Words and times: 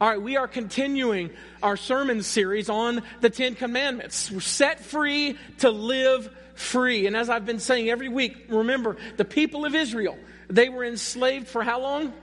All 0.00 0.08
right, 0.08 0.22
we 0.22 0.38
are 0.38 0.48
continuing 0.48 1.28
our 1.62 1.76
sermon 1.76 2.22
series 2.22 2.70
on 2.70 3.02
the 3.20 3.28
Ten 3.28 3.54
Commandments. 3.54 4.30
We're 4.30 4.40
set 4.40 4.80
free 4.80 5.36
to 5.58 5.70
live 5.70 6.34
free. 6.54 7.06
And 7.06 7.14
as 7.14 7.28
I've 7.28 7.44
been 7.44 7.60
saying 7.60 7.90
every 7.90 8.08
week, 8.08 8.46
remember 8.48 8.96
the 9.18 9.26
people 9.26 9.66
of 9.66 9.74
Israel, 9.74 10.16
they 10.48 10.70
were 10.70 10.84
enslaved 10.84 11.48
for 11.48 11.62
how 11.62 11.82
long? 11.82 12.14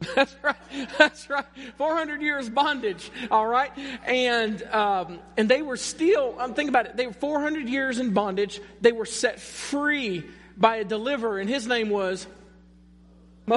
That's 0.16 0.34
right. 0.42 0.56
That's 0.98 1.30
right. 1.30 1.46
400 1.78 2.20
years 2.20 2.50
bondage. 2.50 3.12
All 3.30 3.46
right. 3.46 3.70
And, 4.04 4.60
um, 4.64 5.20
and 5.36 5.48
they 5.48 5.62
were 5.62 5.76
still, 5.76 6.34
um, 6.40 6.54
think 6.54 6.68
about 6.68 6.86
it. 6.86 6.96
They 6.96 7.06
were 7.06 7.12
400 7.12 7.68
years 7.68 8.00
in 8.00 8.12
bondage. 8.12 8.60
They 8.80 8.90
were 8.90 9.06
set 9.06 9.38
free 9.38 10.24
by 10.56 10.76
a 10.76 10.84
deliverer, 10.84 11.38
and 11.38 11.48
his 11.48 11.68
name 11.68 11.90
was 11.90 12.26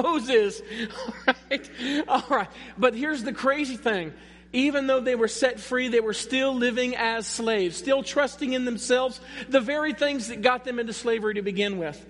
Moses. 0.02 0.60
All 1.28 1.34
right. 1.50 1.70
All 2.08 2.24
right. 2.28 2.48
But 2.76 2.94
here's 2.94 3.22
the 3.22 3.32
crazy 3.32 3.76
thing. 3.76 4.12
Even 4.52 4.86
though 4.86 5.00
they 5.00 5.14
were 5.16 5.28
set 5.28 5.58
free, 5.58 5.88
they 5.88 6.00
were 6.00 6.12
still 6.12 6.54
living 6.54 6.94
as 6.94 7.26
slaves, 7.26 7.76
still 7.76 8.02
trusting 8.02 8.52
in 8.52 8.64
themselves, 8.64 9.20
the 9.48 9.60
very 9.60 9.92
things 9.92 10.28
that 10.28 10.42
got 10.42 10.64
them 10.64 10.78
into 10.78 10.92
slavery 10.92 11.34
to 11.34 11.42
begin 11.42 11.78
with. 11.78 12.04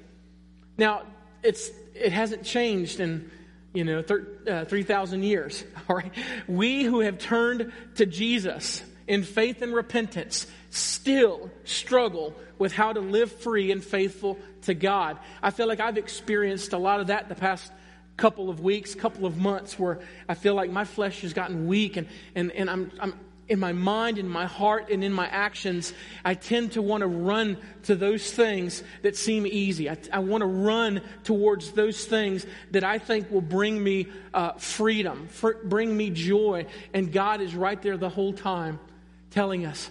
Now, 0.77 1.03
it's, 1.43 1.71
it 1.95 2.13
hasn't 2.13 2.45
changed 2.45 3.01
in 3.01 3.31
you 3.73 3.85
know, 3.85 4.03
thir- 4.03 4.27
uh, 4.49 4.65
3,000 4.65 5.23
years. 5.23 5.65
All 5.89 5.97
right. 5.97 6.13
We 6.47 6.85
who 6.85 7.01
have 7.01 7.19
turned 7.19 7.73
to 7.97 8.07
Jesus 8.07 8.83
in 9.07 9.23
faith 9.23 9.61
and 9.61 9.75
repentance 9.75 10.47
still 10.71 11.51
struggle 11.65 12.35
with 12.59 12.73
how 12.73 12.93
to 12.93 13.01
live 13.01 13.31
free 13.31 13.71
and 13.71 13.85
faithful 13.85 14.39
to 14.65 14.75
God. 14.75 15.19
I 15.43 15.51
feel 15.51 15.67
like 15.67 15.81
I've 15.81 15.99
experienced 15.99 16.73
a 16.73 16.79
lot 16.79 17.01
of 17.01 17.09
that 17.09 17.29
the 17.29 17.35
past 17.35 17.73
couple 18.17 18.49
of 18.49 18.61
weeks, 18.61 18.95
couple 18.95 19.27
of 19.27 19.37
months 19.37 19.79
where 19.79 20.01
I 20.29 20.35
feel 20.35 20.55
like 20.55 20.71
my 20.71 20.85
flesh 20.85 21.23
has 21.23 21.33
gotten 21.33 21.67
weak 21.67 21.97
and, 21.97 22.07
and, 22.35 22.53
and 22.53 22.71
I'm, 22.71 22.93
I'm 23.01 23.15
in 23.49 23.61
my 23.61 23.73
mind, 23.73 24.19
in 24.19 24.29
my 24.29 24.47
heart, 24.47 24.91
and 24.91 25.05
in 25.05 25.13
my 25.13 25.27
actions, 25.27 25.93
I 26.25 26.35
tend 26.35 26.73
to 26.73 26.83
want 26.83 27.03
to 27.03 27.07
run 27.07 27.59
to 27.85 27.95
those 27.95 28.31
things 28.33 28.83
that 29.03 29.17
seem 29.17 29.47
easy. 29.47 29.91
I, 29.91 29.99
I 30.13 30.21
want 30.21 30.41
to 30.41 30.47
run 30.47 31.03
towards 31.25 31.73
those 31.73 32.05
things 32.07 32.47
that 32.71 32.85
I 32.85 32.99
think 32.99 33.31
will 33.31 33.43
bring 33.43 33.83
me 33.83 34.07
uh, 34.33 34.53
freedom, 34.53 35.29
fr- 35.29 35.63
bring 35.63 35.95
me 35.95 36.11
joy. 36.11 36.67
And 36.95 37.13
God 37.13 37.41
is 37.41 37.55
right 37.55 37.81
there 37.83 37.97
the 37.97 38.09
whole 38.09 38.33
time 38.33 38.81
telling 39.31 39.67
us, 39.67 39.91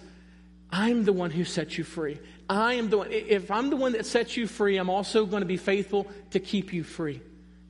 I'm 0.74 1.04
the 1.04 1.12
one 1.12 1.30
who 1.30 1.44
sets 1.44 1.78
you 1.78 1.84
free. 1.84 2.18
I 2.48 2.74
am 2.74 2.90
the 2.90 2.98
one. 2.98 3.12
If 3.12 3.50
I'm 3.50 3.70
the 3.70 3.76
one 3.76 3.92
that 3.92 4.06
sets 4.06 4.36
you 4.36 4.48
free, 4.48 4.76
I'm 4.76 4.90
also 4.90 5.24
going 5.24 5.42
to 5.42 5.46
be 5.46 5.56
faithful 5.56 6.08
to 6.32 6.40
keep 6.40 6.72
you 6.72 6.82
free. 6.82 7.20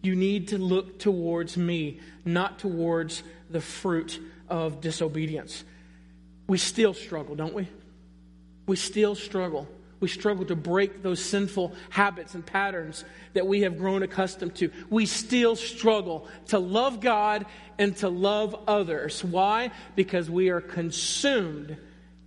You 0.03 0.17
need 0.17 0.49
to 0.49 0.59
look 0.59 0.99
towards 0.99 1.57
me, 1.57 2.01
not 2.25 2.59
towards 2.59 3.23
the 3.51 3.61
fruit 3.61 4.19
of 4.49 4.81
disobedience 4.81 5.65
we 6.47 6.59
still 6.59 6.95
struggle, 6.95 7.35
don't 7.35 7.55
we? 7.55 7.69
We 8.67 8.77
still 8.77 9.15
struggle. 9.15 9.69
We 10.01 10.09
struggle 10.09 10.45
to 10.47 10.57
break 10.57 11.03
those 11.03 11.25
sinful 11.25 11.73
habits 11.89 12.35
and 12.35 12.45
patterns 12.45 13.05
that 13.33 13.47
we 13.47 13.63
have 13.63 13.79
grown 13.79 14.03
accustomed 14.03 14.55
to. 14.57 14.71
We 14.91 15.07
still 15.07 15.57
struggle 15.57 16.29
to 16.49 16.59
love 16.59 17.01
God 17.01 17.47
and 17.79 17.97
to 17.99 18.09
love 18.09 18.55
others. 18.67 19.25
Why? 19.25 19.71
Because 19.97 20.29
we 20.29 20.51
are 20.51 20.61
consumed 20.61 21.79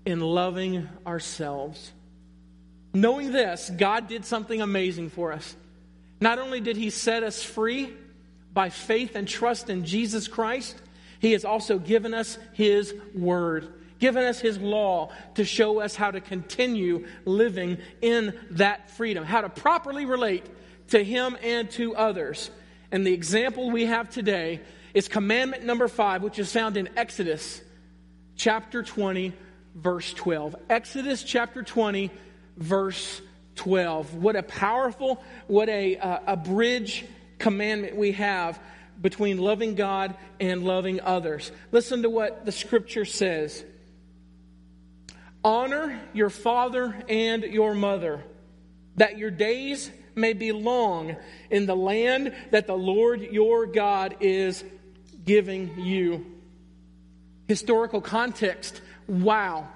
in 0.08 0.22
loving 0.22 0.88
ourselves. 1.06 1.92
Knowing 2.94 3.34
this, 3.34 3.70
God 3.70 4.08
did 4.08 4.24
something 4.24 4.62
amazing 4.62 5.10
for 5.10 5.34
us. 5.34 5.54
Not 6.22 6.40
only 6.40 6.62
did 6.62 6.78
He 6.78 6.92
set 6.92 7.24
us 7.24 7.44
free 7.44 7.94
by 8.54 8.70
faith 8.70 9.18
and 9.18 9.28
trust 9.28 9.70
in 9.70 9.84
Jesus 9.84 10.30
Christ, 10.30 10.78
He 11.20 11.34
has 11.34 11.44
also 11.44 11.78
given 11.78 12.14
us 12.14 12.38
His 12.54 12.96
Word 13.14 13.68
given 14.00 14.24
us 14.24 14.40
His 14.40 14.60
law 14.60 15.12
to 15.34 15.44
show 15.44 15.82
us 15.82 15.96
how 15.96 16.12
to 16.12 16.22
continue 16.22 17.08
living 17.26 17.80
in 18.00 18.38
that 18.52 18.92
freedom, 18.92 19.24
how 19.26 19.42
to 19.42 19.50
properly 19.50 20.06
relate 20.06 20.46
to 20.90 21.04
Him 21.04 21.36
and 21.42 21.68
to 21.72 21.96
others. 21.96 22.52
And 22.92 23.06
the 23.08 23.14
example 23.14 23.72
we 23.72 23.88
have 23.88 24.12
today 24.12 24.62
is 24.94 25.08
commandment 25.08 25.66
number 25.66 25.88
five, 25.88 26.22
which 26.22 26.38
is 26.38 26.54
found 26.54 26.78
in 26.78 26.90
Exodus 26.96 27.60
chapter 28.36 28.84
20, 28.84 29.34
verse 29.78 30.14
12. 30.14 30.56
Exodus 30.70 31.24
chapter 31.24 31.62
20, 31.62 32.10
verse 32.58 33.22
12. 33.56 34.16
What 34.16 34.36
a 34.36 34.44
powerful, 34.44 35.24
what 35.48 35.70
a, 35.70 35.98
uh, 35.98 36.20
a 36.28 36.38
bridge 36.38 37.06
commandment 37.38 37.96
we 37.96 38.14
have 38.14 38.60
between 39.00 39.38
loving 39.38 39.76
God 39.76 40.16
and 40.40 40.64
loving 40.64 41.00
others. 41.02 41.52
Listen 41.72 42.02
to 42.02 42.10
what 42.10 42.46
the 42.46 42.52
scripture 42.52 43.06
says. 43.06 43.64
Honor 45.44 46.00
your 46.14 46.30
father 46.30 46.96
and 47.08 47.44
your 47.44 47.76
mother, 47.76 48.24
that 48.96 49.18
your 49.18 49.30
days 49.32 49.92
may 50.16 50.34
be 50.34 50.52
long 50.52 51.16
in 51.52 51.68
the 51.68 51.76
land 51.76 52.34
that 52.50 52.66
the 52.66 52.76
Lord 52.76 53.22
your 53.22 53.68
God 53.68 54.16
is 54.20 54.64
giving 55.24 55.80
you. 55.80 56.26
Historical 57.48 58.02
context 58.02 58.82
wow. 59.08 59.68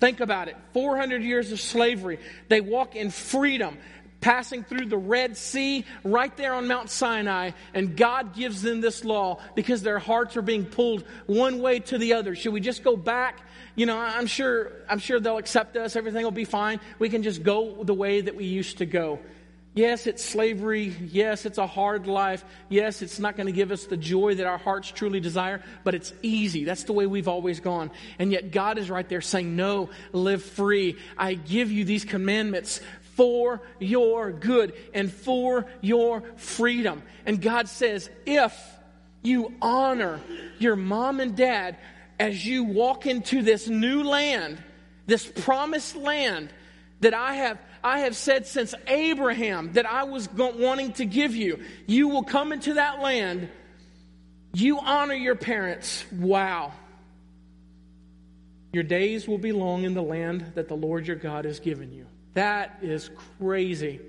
Think 0.00 0.20
about 0.20 0.48
it 0.48 0.56
400 0.72 1.22
years 1.22 1.52
of 1.52 1.60
slavery. 1.60 2.18
They 2.48 2.60
walk 2.60 2.96
in 2.96 3.10
freedom 3.10 3.78
passing 4.24 4.64
through 4.64 4.86
the 4.86 4.96
Red 4.96 5.36
Sea 5.36 5.84
right 6.02 6.34
there 6.38 6.54
on 6.54 6.66
Mount 6.66 6.88
Sinai, 6.88 7.50
and 7.74 7.94
God 7.94 8.34
gives 8.34 8.62
them 8.62 8.80
this 8.80 9.04
law 9.04 9.38
because 9.54 9.82
their 9.82 9.98
hearts 9.98 10.38
are 10.38 10.42
being 10.42 10.64
pulled 10.64 11.04
one 11.26 11.60
way 11.60 11.80
to 11.80 11.98
the 11.98 12.14
other. 12.14 12.34
Should 12.34 12.54
we 12.54 12.60
just 12.60 12.82
go 12.82 12.96
back? 12.96 13.42
You 13.76 13.84
know, 13.84 13.98
I'm 13.98 14.26
sure, 14.26 14.72
I'm 14.88 14.98
sure 14.98 15.20
they'll 15.20 15.36
accept 15.36 15.76
us. 15.76 15.94
Everything 15.94 16.24
will 16.24 16.30
be 16.30 16.46
fine. 16.46 16.80
We 16.98 17.10
can 17.10 17.22
just 17.22 17.42
go 17.42 17.84
the 17.84 17.92
way 17.92 18.22
that 18.22 18.34
we 18.34 18.46
used 18.46 18.78
to 18.78 18.86
go. 18.86 19.18
Yes, 19.74 20.06
it's 20.06 20.24
slavery. 20.24 20.94
Yes, 21.10 21.46
it's 21.46 21.58
a 21.58 21.66
hard 21.66 22.06
life. 22.06 22.44
Yes, 22.68 23.02
it's 23.02 23.18
not 23.18 23.36
going 23.36 23.46
to 23.46 23.52
give 23.52 23.72
us 23.72 23.86
the 23.86 23.96
joy 23.96 24.36
that 24.36 24.46
our 24.46 24.58
hearts 24.58 24.92
truly 24.92 25.18
desire, 25.18 25.62
but 25.82 25.96
it's 25.96 26.12
easy. 26.22 26.64
That's 26.64 26.84
the 26.84 26.92
way 26.92 27.06
we've 27.06 27.26
always 27.26 27.58
gone. 27.58 27.90
And 28.20 28.30
yet 28.30 28.52
God 28.52 28.78
is 28.78 28.88
right 28.88 29.08
there 29.08 29.20
saying, 29.20 29.56
no, 29.56 29.90
live 30.12 30.44
free. 30.44 30.96
I 31.18 31.34
give 31.34 31.72
you 31.72 31.84
these 31.84 32.04
commandments 32.04 32.80
for 33.16 33.62
your 33.80 34.30
good 34.30 34.74
and 34.92 35.12
for 35.12 35.66
your 35.80 36.22
freedom. 36.36 37.02
And 37.26 37.42
God 37.42 37.68
says, 37.68 38.08
if 38.26 38.56
you 39.22 39.54
honor 39.60 40.20
your 40.58 40.76
mom 40.76 41.18
and 41.18 41.34
dad 41.36 41.78
as 42.18 42.46
you 42.46 42.62
walk 42.62 43.06
into 43.06 43.42
this 43.42 43.66
new 43.66 44.04
land, 44.04 44.62
this 45.06 45.26
promised 45.26 45.96
land 45.96 46.50
that 47.00 47.14
I 47.14 47.34
have, 47.34 47.58
I 47.84 48.00
have 48.00 48.16
said 48.16 48.46
since 48.46 48.74
Abraham 48.86 49.74
that 49.74 49.84
I 49.84 50.04
was 50.04 50.26
wanting 50.32 50.94
to 50.94 51.04
give 51.04 51.36
you, 51.36 51.62
you 51.86 52.08
will 52.08 52.22
come 52.22 52.50
into 52.50 52.74
that 52.74 53.00
land. 53.00 53.50
You 54.54 54.80
honor 54.80 55.14
your 55.14 55.34
parents. 55.34 56.02
Wow. 56.10 56.72
Your 58.72 58.84
days 58.84 59.28
will 59.28 59.38
be 59.38 59.52
long 59.52 59.84
in 59.84 59.92
the 59.92 60.02
land 60.02 60.52
that 60.54 60.68
the 60.68 60.74
Lord 60.74 61.06
your 61.06 61.16
God 61.16 61.44
has 61.44 61.60
given 61.60 61.92
you. 61.92 62.06
That 62.32 62.78
is 62.80 63.10
crazy. 63.38 64.00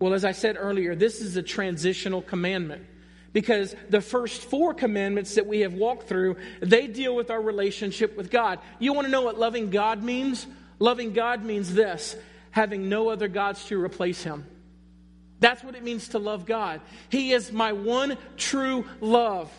Well, 0.00 0.14
as 0.14 0.24
I 0.24 0.32
said 0.32 0.56
earlier, 0.58 0.94
this 0.94 1.20
is 1.20 1.36
a 1.36 1.42
transitional 1.42 2.22
commandment 2.22 2.86
because 3.34 3.76
the 3.90 4.00
first 4.00 4.44
four 4.44 4.72
commandments 4.72 5.34
that 5.34 5.46
we 5.46 5.60
have 5.60 5.74
walked 5.74 6.08
through, 6.08 6.36
they 6.60 6.86
deal 6.86 7.14
with 7.14 7.30
our 7.30 7.40
relationship 7.40 8.16
with 8.16 8.30
God. 8.30 8.60
You 8.78 8.94
want 8.94 9.06
to 9.06 9.10
know 9.10 9.22
what 9.22 9.38
loving 9.38 9.68
God 9.68 10.02
means? 10.02 10.46
Loving 10.78 11.12
God 11.12 11.44
means 11.44 11.74
this 11.74 12.16
having 12.54 12.88
no 12.88 13.08
other 13.08 13.26
gods 13.26 13.64
to 13.64 13.82
replace 13.82 14.22
him. 14.22 14.46
That's 15.40 15.64
what 15.64 15.74
it 15.74 15.82
means 15.82 16.08
to 16.10 16.20
love 16.20 16.46
God. 16.46 16.80
He 17.08 17.32
is 17.32 17.50
my 17.50 17.72
one 17.72 18.16
true 18.36 18.86
love. 19.00 19.52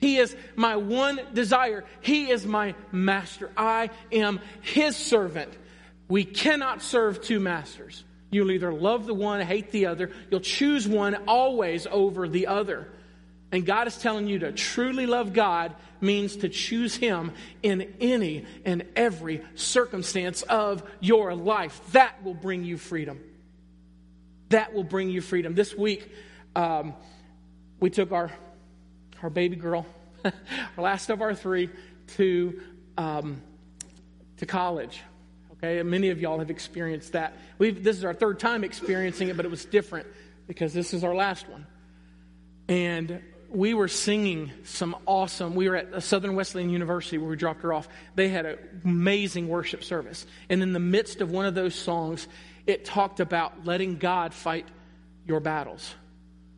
He 0.00 0.18
is 0.18 0.36
my 0.54 0.76
one 0.76 1.18
desire. 1.32 1.82
He 2.02 2.30
is 2.30 2.44
my 2.44 2.74
master. 2.92 3.50
I 3.56 3.88
am 4.12 4.40
his 4.60 4.96
servant. 4.96 5.50
We 6.06 6.24
cannot 6.24 6.82
serve 6.82 7.22
two 7.22 7.40
masters. 7.40 8.04
You'll 8.30 8.50
either 8.50 8.72
love 8.72 9.06
the 9.06 9.14
one, 9.14 9.40
hate 9.40 9.70
the 9.70 9.86
other. 9.86 10.10
You'll 10.30 10.40
choose 10.40 10.86
one 10.86 11.14
always 11.26 11.86
over 11.90 12.28
the 12.28 12.48
other. 12.48 12.86
And 13.54 13.64
God 13.64 13.86
is 13.86 13.96
telling 13.96 14.26
you 14.26 14.40
to 14.40 14.50
truly 14.50 15.06
love 15.06 15.32
God 15.32 15.76
means 16.00 16.38
to 16.38 16.48
choose 16.48 16.96
Him 16.96 17.30
in 17.62 17.94
any 18.00 18.46
and 18.64 18.84
every 18.96 19.42
circumstance 19.54 20.42
of 20.42 20.82
your 20.98 21.36
life. 21.36 21.80
That 21.92 22.24
will 22.24 22.34
bring 22.34 22.64
you 22.64 22.76
freedom. 22.76 23.20
That 24.48 24.74
will 24.74 24.82
bring 24.82 25.08
you 25.08 25.20
freedom. 25.20 25.54
This 25.54 25.72
week, 25.72 26.10
um, 26.56 26.94
we 27.78 27.90
took 27.90 28.10
our, 28.10 28.32
our 29.22 29.30
baby 29.30 29.54
girl, 29.54 29.86
our 30.24 30.32
last 30.76 31.08
of 31.08 31.22
our 31.22 31.32
three, 31.32 31.70
to, 32.16 32.60
um, 32.98 33.40
to 34.38 34.46
college. 34.46 35.00
Okay, 35.52 35.80
many 35.84 36.10
of 36.10 36.20
y'all 36.20 36.40
have 36.40 36.50
experienced 36.50 37.12
that. 37.12 37.34
We've, 37.58 37.84
this 37.84 37.98
is 37.98 38.04
our 38.04 38.14
third 38.14 38.40
time 38.40 38.64
experiencing 38.64 39.28
it, 39.28 39.36
but 39.36 39.46
it 39.46 39.50
was 39.50 39.64
different 39.64 40.08
because 40.48 40.74
this 40.74 40.92
is 40.92 41.04
our 41.04 41.14
last 41.14 41.48
one. 41.48 41.68
And 42.68 43.22
we 43.54 43.72
were 43.72 43.88
singing 43.88 44.50
some 44.64 44.96
awesome. 45.06 45.54
We 45.54 45.68
were 45.68 45.76
at 45.76 46.02
Southern 46.02 46.34
Wesleyan 46.34 46.70
University 46.70 47.18
where 47.18 47.30
we 47.30 47.36
dropped 47.36 47.62
her 47.62 47.72
off. 47.72 47.88
They 48.16 48.28
had 48.28 48.46
an 48.46 48.58
amazing 48.84 49.48
worship 49.48 49.84
service. 49.84 50.26
And 50.48 50.62
in 50.62 50.72
the 50.72 50.80
midst 50.80 51.20
of 51.20 51.30
one 51.30 51.46
of 51.46 51.54
those 51.54 51.74
songs, 51.74 52.26
it 52.66 52.84
talked 52.84 53.20
about 53.20 53.64
letting 53.64 53.96
God 53.96 54.34
fight 54.34 54.66
your 55.26 55.40
battles. 55.40 55.94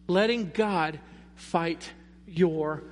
Letting 0.09 0.51
God 0.55 0.99
fight 1.35 1.91
your 2.27 2.83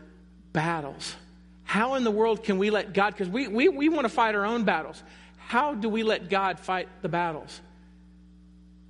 battles. 0.53 1.17
How 1.65 1.95
in 1.95 2.05
the 2.05 2.11
world 2.11 2.45
can 2.45 2.59
we 2.59 2.71
let 2.71 2.93
God, 2.93 3.15
because 3.15 3.29
we, 3.29 3.49
we, 3.49 3.69
we 3.69 3.89
want 3.89 4.05
to 4.05 4.11
fight 4.11 4.35
our 4.35 4.45
own 4.45 4.65
battles. 4.65 5.03
How 5.39 5.75
do 5.75 5.89
we 5.89 6.03
let 6.03 6.29
God 6.29 6.61
fight 6.61 6.89
the 7.01 7.09
battles? 7.09 7.61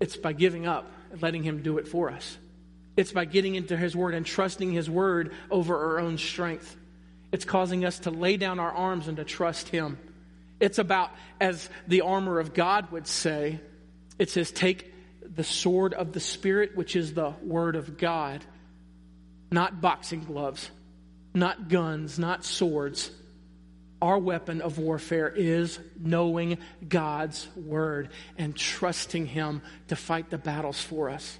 It's 0.00 0.16
by 0.16 0.32
giving 0.32 0.66
up 0.66 0.90
and 1.12 1.22
letting 1.22 1.44
Him 1.44 1.62
do 1.62 1.78
it 1.78 1.86
for 1.86 2.10
us. 2.10 2.36
It's 2.96 3.12
by 3.12 3.24
getting 3.24 3.54
into 3.54 3.76
His 3.76 3.96
Word 3.96 4.14
and 4.14 4.24
trusting 4.24 4.72
His 4.72 4.88
Word 4.88 5.32
over 5.50 5.76
our 5.76 6.00
own 6.00 6.18
strength. 6.18 6.76
It's 7.32 7.44
causing 7.44 7.84
us 7.84 8.00
to 8.00 8.10
lay 8.10 8.36
down 8.36 8.58
our 8.58 8.70
arms 8.70 9.08
and 9.08 9.16
to 9.16 9.24
trust 9.24 9.68
Him. 9.68 9.98
It's 10.60 10.78
about, 10.78 11.10
as 11.40 11.68
the 11.88 12.02
armor 12.02 12.38
of 12.38 12.54
God 12.54 12.90
would 12.92 13.06
say, 13.06 13.60
it 14.18 14.30
says, 14.30 14.52
take 14.52 14.92
the 15.22 15.44
sword 15.44 15.94
of 15.94 16.12
the 16.12 16.20
Spirit, 16.20 16.76
which 16.76 16.94
is 16.94 17.14
the 17.14 17.34
Word 17.42 17.74
of 17.74 17.98
God, 17.98 18.44
not 19.50 19.80
boxing 19.80 20.22
gloves, 20.24 20.70
not 21.34 21.68
guns, 21.68 22.18
not 22.18 22.44
swords 22.44 23.10
our 24.04 24.18
weapon 24.18 24.60
of 24.60 24.78
warfare 24.78 25.32
is 25.34 25.78
knowing 25.98 26.58
God's 26.86 27.48
word 27.56 28.10
and 28.36 28.54
trusting 28.54 29.24
Him 29.24 29.62
to 29.88 29.96
fight 29.96 30.28
the 30.28 30.36
battles 30.36 30.78
for 30.78 31.08
us. 31.08 31.38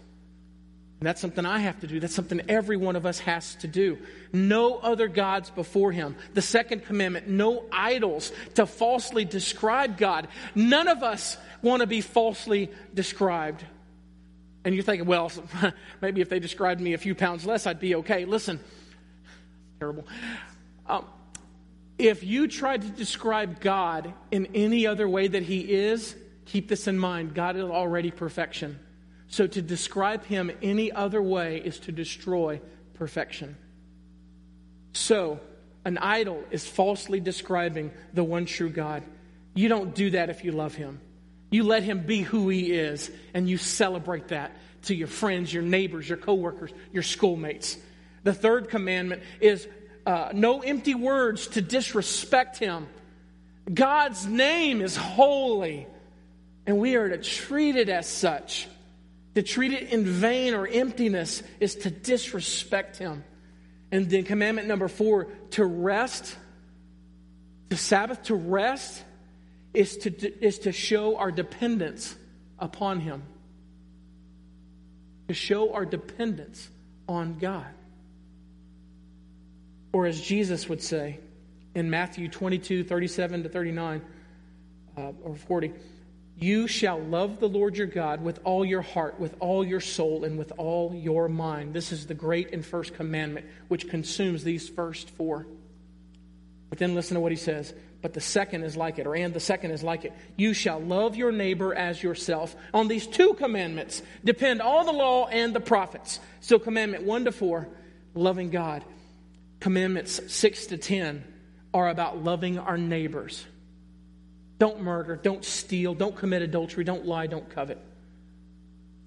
And 1.00 1.08
that's 1.08 1.20
something 1.20 1.44
I 1.44 1.58
have 1.58 1.80
to 1.80 1.86
do. 1.86 2.00
That's 2.00 2.14
something 2.14 2.40
every 2.48 2.76
one 2.76 2.96
of 2.96 3.04
us 3.04 3.18
has 3.20 3.56
to 3.56 3.68
do. 3.68 3.98
No 4.32 4.76
other 4.76 5.08
gods 5.08 5.50
before 5.50 5.92
Him. 5.92 6.16
The 6.34 6.42
second 6.42 6.86
commandment 6.86 7.28
no 7.28 7.64
idols 7.72 8.32
to 8.54 8.64
falsely 8.64 9.24
describe 9.24 9.98
God. 9.98 10.28
None 10.54 10.88
of 10.88 11.02
us 11.02 11.36
want 11.62 11.80
to 11.80 11.86
be 11.86 12.00
falsely 12.00 12.70
described. 12.94 13.64
And 14.64 14.74
you're 14.74 14.84
thinking, 14.84 15.06
well, 15.06 15.30
maybe 16.00 16.20
if 16.20 16.28
they 16.28 16.38
described 16.38 16.80
me 16.80 16.94
a 16.94 16.98
few 16.98 17.14
pounds 17.14 17.44
less, 17.44 17.66
I'd 17.66 17.80
be 17.80 17.96
okay. 17.96 18.24
Listen, 18.24 18.60
terrible. 19.78 20.06
Um, 20.86 21.04
if 21.98 22.24
you 22.24 22.48
try 22.48 22.76
to 22.76 22.88
describe 22.88 23.60
God 23.60 24.12
in 24.30 24.46
any 24.54 24.86
other 24.86 25.08
way 25.08 25.28
that 25.28 25.42
He 25.42 25.60
is, 25.60 26.16
keep 26.46 26.68
this 26.68 26.88
in 26.88 26.98
mind 26.98 27.34
God 27.34 27.56
is 27.56 27.64
already 27.64 28.10
perfection. 28.10 28.78
So 29.28 29.46
to 29.46 29.62
describe 29.62 30.24
Him 30.24 30.50
any 30.62 30.92
other 30.92 31.22
way 31.22 31.58
is 31.58 31.78
to 31.80 31.92
destroy 31.92 32.60
perfection. 32.94 33.56
So, 34.92 35.40
an 35.84 35.98
idol 35.98 36.42
is 36.50 36.66
falsely 36.66 37.20
describing 37.20 37.90
the 38.12 38.24
one 38.24 38.46
true 38.46 38.70
God. 38.70 39.02
You 39.54 39.68
don't 39.68 39.94
do 39.94 40.10
that 40.10 40.30
if 40.30 40.44
you 40.44 40.52
love 40.52 40.74
Him. 40.74 41.00
You 41.50 41.64
let 41.64 41.82
Him 41.82 42.06
be 42.06 42.22
who 42.22 42.48
He 42.48 42.72
is, 42.72 43.10
and 43.34 43.48
you 43.48 43.58
celebrate 43.58 44.28
that 44.28 44.52
to 44.82 44.94
your 44.94 45.08
friends, 45.08 45.52
your 45.52 45.62
neighbors, 45.62 46.08
your 46.08 46.18
coworkers, 46.18 46.70
your 46.92 47.02
schoolmates. 47.02 47.76
The 48.22 48.32
third 48.32 48.70
commandment 48.70 49.22
is 49.40 49.66
uh, 50.06 50.30
no 50.32 50.60
empty 50.60 50.94
words 50.94 51.48
to 51.48 51.62
disrespect 51.62 52.58
him. 52.58 52.86
God's 53.72 54.26
name 54.26 54.82
is 54.82 54.96
holy, 54.96 55.86
and 56.66 56.78
we 56.78 56.96
are 56.96 57.08
to 57.08 57.18
treat 57.18 57.76
it 57.76 57.88
as 57.88 58.06
such. 58.06 58.68
To 59.34 59.42
treat 59.42 59.72
it 59.72 59.90
in 59.90 60.04
vain 60.04 60.54
or 60.54 60.66
emptiness 60.66 61.42
is 61.60 61.74
to 61.76 61.90
disrespect 61.90 62.96
him. 62.96 63.24
And 63.90 64.08
then 64.08 64.24
commandment 64.24 64.68
number 64.68 64.88
four, 64.88 65.26
to 65.52 65.64
rest, 65.64 66.36
the 67.68 67.76
Sabbath 67.76 68.22
to 68.24 68.34
rest 68.34 69.02
is 69.72 69.96
to, 69.98 70.44
is 70.44 70.60
to 70.60 70.72
show 70.72 71.16
our 71.16 71.32
dependence 71.32 72.14
upon 72.58 73.00
him. 73.00 73.22
To 75.28 75.34
show 75.34 75.74
our 75.74 75.84
dependence 75.84 76.68
on 77.08 77.38
God. 77.38 77.66
Or 79.92 80.06
as 80.06 80.20
Jesus 80.20 80.68
would 80.68 80.82
say 80.82 81.18
in 81.74 81.90
Matthew 81.90 82.28
22, 82.28 82.84
37 82.84 83.42
to 83.44 83.48
39, 83.48 84.02
uh, 84.96 85.12
or 85.22 85.34
40, 85.34 85.72
you 86.36 86.66
shall 86.66 87.00
love 87.00 87.38
the 87.38 87.48
Lord 87.48 87.76
your 87.76 87.86
God 87.86 88.22
with 88.22 88.40
all 88.44 88.64
your 88.64 88.82
heart, 88.82 89.20
with 89.20 89.36
all 89.38 89.64
your 89.64 89.80
soul, 89.80 90.24
and 90.24 90.38
with 90.38 90.52
all 90.58 90.94
your 90.94 91.28
mind. 91.28 91.74
This 91.74 91.92
is 91.92 92.06
the 92.06 92.14
great 92.14 92.52
and 92.52 92.64
first 92.64 92.94
commandment, 92.94 93.46
which 93.68 93.88
consumes 93.88 94.42
these 94.42 94.68
first 94.68 95.10
four. 95.10 95.46
But 96.70 96.78
then 96.78 96.94
listen 96.94 97.14
to 97.14 97.20
what 97.20 97.32
he 97.32 97.36
says. 97.36 97.72
But 98.02 98.12
the 98.12 98.20
second 98.20 98.64
is 98.64 98.76
like 98.76 98.98
it, 98.98 99.06
or 99.06 99.14
and 99.14 99.32
the 99.32 99.40
second 99.40 99.70
is 99.70 99.82
like 99.82 100.04
it. 100.04 100.12
You 100.36 100.52
shall 100.52 100.78
love 100.80 101.16
your 101.16 101.32
neighbor 101.32 101.74
as 101.74 102.02
yourself. 102.02 102.54
On 102.74 102.88
these 102.88 103.06
two 103.06 103.34
commandments 103.34 104.02
depend 104.24 104.60
all 104.60 104.84
the 104.84 104.92
law 104.92 105.26
and 105.28 105.54
the 105.54 105.60
prophets. 105.60 106.20
So, 106.40 106.58
commandment 106.58 107.04
one 107.04 107.24
to 107.24 107.32
four, 107.32 107.68
loving 108.14 108.50
God. 108.50 108.84
Commandments 109.60 110.20
6 110.30 110.66
to 110.66 110.76
10 110.76 111.24
are 111.72 111.88
about 111.88 112.22
loving 112.22 112.58
our 112.58 112.76
neighbors. 112.76 113.46
Don't 114.58 114.80
murder, 114.80 115.16
don't 115.16 115.44
steal, 115.44 115.94
don't 115.94 116.16
commit 116.16 116.42
adultery, 116.42 116.84
don't 116.84 117.06
lie, 117.06 117.26
don't 117.26 117.48
covet. 117.50 117.78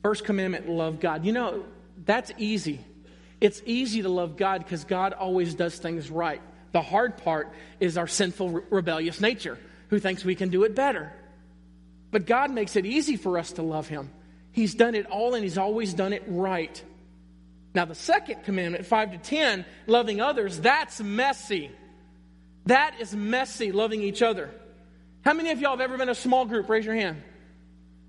First 0.03 0.25
commandment, 0.25 0.69
love 0.69 0.99
God. 0.99 1.25
You 1.25 1.31
know, 1.31 1.63
that's 2.05 2.31
easy. 2.37 2.79
It's 3.39 3.61
easy 3.65 4.01
to 4.01 4.09
love 4.09 4.37
God 4.37 4.63
because 4.63 4.83
God 4.83 5.13
always 5.13 5.53
does 5.53 5.77
things 5.77 6.09
right. 6.09 6.41
The 6.71 6.81
hard 6.81 7.17
part 7.17 7.53
is 7.79 7.97
our 7.97 8.07
sinful, 8.07 8.49
rebellious 8.69 9.21
nature 9.21 9.57
who 9.89 9.99
thinks 9.99 10.25
we 10.25 10.35
can 10.35 10.49
do 10.49 10.63
it 10.63 10.75
better. 10.75 11.13
But 12.11 12.25
God 12.25 12.51
makes 12.51 12.75
it 12.75 12.85
easy 12.85 13.15
for 13.15 13.37
us 13.37 13.53
to 13.53 13.61
love 13.61 13.87
Him. 13.87 14.09
He's 14.51 14.75
done 14.75 14.95
it 14.95 15.05
all 15.07 15.33
and 15.33 15.43
He's 15.43 15.57
always 15.57 15.93
done 15.93 16.13
it 16.13 16.23
right. 16.27 16.81
Now, 17.73 17.85
the 17.85 17.95
second 17.95 18.43
commandment, 18.43 18.85
5 18.85 19.11
to 19.11 19.17
10, 19.17 19.65
loving 19.85 20.19
others, 20.19 20.59
that's 20.59 20.99
messy. 20.99 21.71
That 22.65 22.95
is 22.99 23.15
messy, 23.15 23.71
loving 23.71 24.01
each 24.01 24.21
other. 24.21 24.49
How 25.27 25.33
many 25.33 25.51
of 25.51 25.59
y'all 25.59 25.71
have 25.71 25.81
ever 25.81 25.97
been 25.97 26.07
a 26.07 26.15
small 26.15 26.45
group? 26.45 26.69
Raise 26.69 26.85
your 26.85 26.95
hand. 26.95 27.21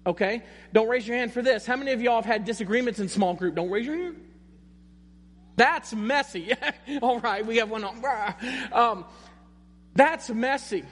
Okay? 0.06 0.44
Don't 0.73 0.87
raise 0.87 1.05
your 1.05 1.17
hand 1.17 1.32
for 1.32 1.43
this. 1.43 1.67
How 1.67 1.75
many 1.75 1.91
of 1.91 2.00
y'all 2.00 2.15
have 2.15 2.25
had 2.25 2.44
disagreements 2.44 3.00
in 3.00 3.09
small 3.09 3.35
group? 3.35 3.56
Don't 3.56 3.70
raise 3.70 3.87
your 3.87 3.97
hand. 3.97 4.20
That's 5.56 5.93
messy. 5.93 6.53
All 7.03 7.19
right, 7.19 7.44
we 7.44 7.56
have 7.56 7.70
one 7.70 7.82
on. 7.82 8.00
Um, 8.73 9.04
that's 9.97 10.31
messy. 10.31 10.85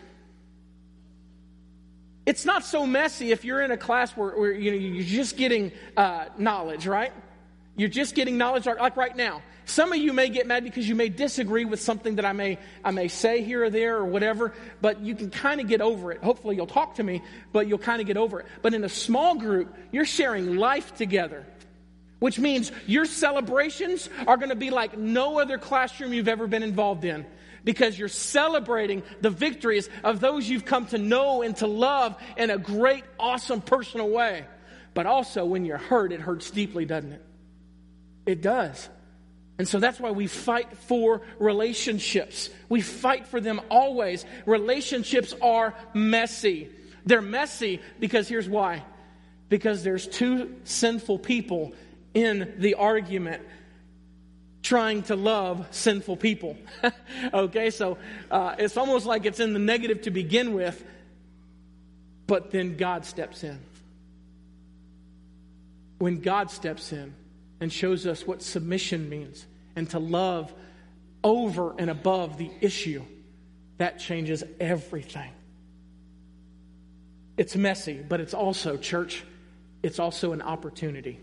It's 2.26 2.44
not 2.44 2.64
so 2.64 2.88
messy 2.88 3.30
if 3.30 3.44
you're 3.44 3.62
in 3.62 3.70
a 3.70 3.76
class 3.76 4.10
where, 4.16 4.36
where 4.36 4.50
you 4.50 4.72
know, 4.72 4.76
you're 4.76 5.04
just 5.04 5.36
getting 5.36 5.70
uh, 5.96 6.24
knowledge, 6.36 6.88
right? 6.88 7.12
You're 7.76 7.88
just 7.88 8.14
getting 8.14 8.38
knowledge 8.38 8.66
like 8.66 8.97
right 8.97 9.14
now. 9.14 9.42
Some 9.66 9.92
of 9.92 9.99
you 9.99 10.12
may 10.12 10.28
get 10.28 10.47
mad 10.47 10.62
because 10.62 10.88
you 10.88 10.95
may 10.95 11.09
disagree 11.09 11.64
with 11.64 11.80
something 11.80 12.16
that 12.16 12.25
I 12.25 12.33
may, 12.33 12.59
I 12.85 12.92
may 12.92 13.09
say 13.09 13.42
here 13.42 13.64
or 13.64 13.71
there 13.71 13.97
or 13.97 14.04
whatever, 14.04 14.54
but 14.80 15.00
you 15.00 15.14
can 15.14 15.28
kind 15.28 15.61
of 15.61 15.66
get 15.66 15.80
over 15.80 16.12
it. 16.12 16.23
Hopefully 16.23 16.54
you'll 16.54 16.68
talk 16.68 16.95
to 16.95 17.02
me, 17.02 17.23
but 17.52 17.66
you'll 17.66 17.78
kind 17.78 18.00
of 18.00 18.06
get 18.06 18.16
over 18.16 18.40
it. 18.40 18.47
But 18.62 18.75
in 18.75 18.85
a 18.85 18.88
small 18.88 19.35
group, 19.35 19.75
you're 19.90 20.04
sharing 20.04 20.56
life 20.56 20.95
together, 20.95 21.45
which 22.21 22.38
means 22.38 22.71
your 22.87 23.04
celebrations 23.04 24.09
are 24.26 24.37
going 24.37 24.50
to 24.50 24.56
be 24.56 24.71
like 24.71 24.97
no 24.97 25.40
other 25.40 25.59
classroom 25.59 26.12
you've 26.12 26.28
ever 26.28 26.47
been 26.47 26.62
involved 26.62 27.04
in 27.04 27.26
because 27.64 27.99
you're 27.99 28.09
celebrating 28.09 29.02
the 29.21 29.30
victories 29.30 29.90
of 30.04 30.21
those 30.21 30.49
you've 30.49 30.64
come 30.64 30.87
to 30.87 30.99
know 30.99 31.42
and 31.42 31.56
to 31.56 31.66
love 31.66 32.16
in 32.37 32.50
a 32.50 32.56
great, 32.56 33.02
awesome, 33.18 33.61
personal 33.61 34.09
way. 34.09 34.47
But 34.95 35.06
also, 35.06 35.45
when 35.45 35.64
you're 35.64 35.76
hurt, 35.76 36.12
it 36.12 36.21
hurts 36.21 36.52
deeply, 36.52 36.85
doesn't 36.85 37.12
it? 37.12 37.25
It 38.26 38.42
does. 38.42 38.88
And 39.59 39.66
so 39.66 39.80
that's 39.80 39.99
why 39.99 40.11
we 40.11 40.26
fight 40.26 40.76
for 40.76 41.23
relationships. 41.38 42.50
We 42.68 42.83
fight 42.83 43.26
for 43.26 43.40
them 43.40 43.61
always. 43.71 44.26
Relationships 44.45 45.35
are 45.40 45.75
messy. 45.95 46.68
They're 47.06 47.23
messy 47.23 47.80
because 47.99 48.28
here's 48.28 48.49
why. 48.49 48.85
Because 49.49 49.83
there's 49.83 50.06
two 50.06 50.56
sinful 50.64 51.21
people 51.21 51.73
in 52.12 52.54
the 52.59 52.75
argument 52.75 53.42
trying 54.62 55.04
to 55.04 55.14
love 55.16 55.66
sinful 55.71 56.16
people. 56.16 56.56
okay, 57.33 57.71
so 57.71 57.97
uh, 58.30 58.56
it's 58.59 58.76
almost 58.76 59.06
like 59.06 59.25
it's 59.25 59.38
in 59.38 59.52
the 59.52 59.61
negative 59.61 60.02
to 60.02 60.11
begin 60.11 60.52
with, 60.52 60.85
but 62.26 62.50
then 62.50 62.76
God 62.76 63.06
steps 63.06 63.45
in. 63.45 63.59
When 65.99 66.21
God 66.21 66.50
steps 66.50 66.92
in, 66.92 67.14
and 67.60 67.72
shows 67.72 68.06
us 68.06 68.26
what 68.26 68.42
submission 68.42 69.08
means 69.08 69.46
and 69.75 69.88
to 69.90 69.98
love 69.98 70.52
over 71.25 71.75
and 71.78 71.90
above 71.90 72.38
the 72.38 72.50
issue. 72.60 73.02
That 73.78 73.98
changes 73.98 74.42
everything. 74.60 75.30
It's 77.36 77.54
messy, 77.56 78.02
but 78.06 78.20
it's 78.20 78.34
also, 78.34 78.76
church, 78.76 79.22
it's 79.82 79.98
also 79.98 80.32
an 80.32 80.40
opportunity. 80.40 81.20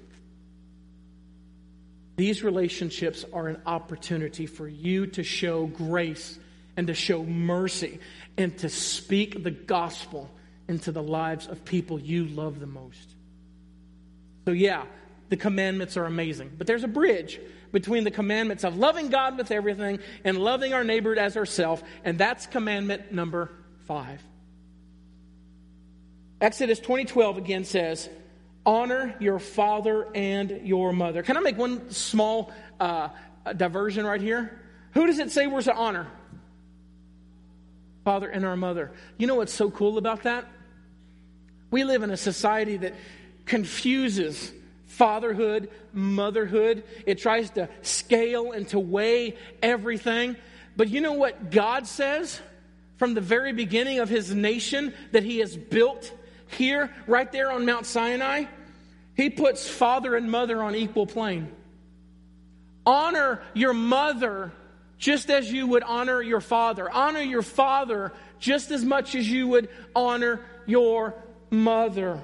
These 2.16 2.44
relationships 2.44 3.26
are 3.34 3.48
an 3.48 3.62
opportunity 3.66 4.46
for 4.46 4.68
you 4.68 5.08
to 5.08 5.24
show 5.24 5.66
grace 5.66 6.38
and 6.78 6.88
to 6.88 6.94
show 6.94 7.24
mercy 7.24 8.00
and 8.38 8.56
to 8.60 8.70
speak 8.70 9.44
the 9.44 9.52
gospel 9.52 10.30
into 10.68 10.92
the 10.92 11.02
lives 11.02 11.48
of 11.48 11.66
people 11.66 12.00
you 12.00 12.26
love 12.26 12.60
the 12.60 12.68
most. 12.68 13.16
So, 14.46 14.52
yeah, 14.52 14.86
the 15.30 15.38
commandments 15.38 15.98
are 15.98 16.06
amazing, 16.06 16.52
but 16.58 16.68
there's 16.68 16.84
a 16.84 16.88
bridge 16.88 17.40
between 17.72 18.04
the 18.04 18.12
commandments 18.12 18.64
of 18.64 18.78
loving 18.78 19.10
God 19.10 19.38
with 19.38 19.52
everything 19.52 20.00
and 20.24 20.38
loving 20.38 20.74
our 20.74 20.84
neighbor 20.84 21.18
as 21.18 21.36
ourselves, 21.36 21.82
and 22.04 22.18
that's 22.18 22.46
commandment 22.46 23.12
number 23.12 23.52
five. 23.86 24.22
Exodus 26.40 26.80
20:12 26.80 27.38
again 27.38 27.64
says, 27.64 28.10
"Honor 28.66 29.16
your 29.20 29.40
father 29.40 30.08
and 30.14 30.62
your 30.64 30.94
mother." 30.94 31.24
Can 31.24 31.38
I 31.38 31.40
make 31.40 31.58
one 31.58 31.90
small 31.90 32.52
uh, 32.80 33.10
diversion 33.56 34.06
right 34.06 34.22
here? 34.22 34.60
Who 34.94 35.08
does 35.08 35.20
it 35.20 35.32
say 35.32 35.48
we're 35.48 35.62
to 35.64 35.74
honor? 35.74 36.08
Father 38.04 38.30
and 38.30 38.46
our 38.46 38.58
mother. 38.58 38.92
You 39.18 39.28
know 39.28 39.36
what's 39.36 39.54
so 39.54 39.72
cool 39.72 39.98
about 39.98 40.24
that? 40.24 40.46
We 41.72 41.86
live 41.86 42.04
in 42.04 42.12
a 42.12 42.18
society 42.18 42.78
that 42.78 42.94
confuses 43.46 44.52
fatherhood, 44.94 45.70
motherhood. 45.92 46.84
It 47.06 47.20
tries 47.20 47.50
to 47.52 47.70
scale 47.82 48.52
and 48.52 48.68
to 48.70 48.80
weigh 48.80 49.36
everything. 49.62 50.36
But 50.76 50.90
you 50.90 51.02
know 51.02 51.14
what 51.14 51.52
God 51.52 51.88
says 51.88 52.40
from 52.98 53.14
the 53.14 53.22
very 53.22 53.54
beginning 53.54 54.00
of 54.00 54.10
his 54.10 54.34
nation 54.34 54.94
that 55.12 55.24
he 55.24 55.40
has 55.40 55.58
built 55.58 56.12
here, 56.48 56.92
right 57.08 57.32
there 57.32 57.52
on 57.52 57.66
Mount 57.66 57.86
Sinai? 57.86 58.46
He 59.16 59.30
puts 59.30 59.68
father 59.68 60.16
and 60.16 60.30
mother 60.30 60.62
on 60.62 60.76
equal 60.76 61.06
plane. 61.06 61.52
Honor 62.86 63.42
your 63.54 63.74
mother 63.74 64.52
just 64.98 65.30
as 65.30 65.52
you 65.52 65.68
would 65.68 65.84
honor 65.84 66.22
your 66.22 66.42
father. 66.42 66.90
Honor 66.90 67.22
your 67.22 67.42
father 67.42 68.14
just 68.40 68.72
as 68.72 68.84
much 68.84 69.16
as 69.16 69.30
you 69.30 69.48
would 69.50 69.70
honor 69.96 70.42
your 70.66 71.16
mother. 71.50 72.22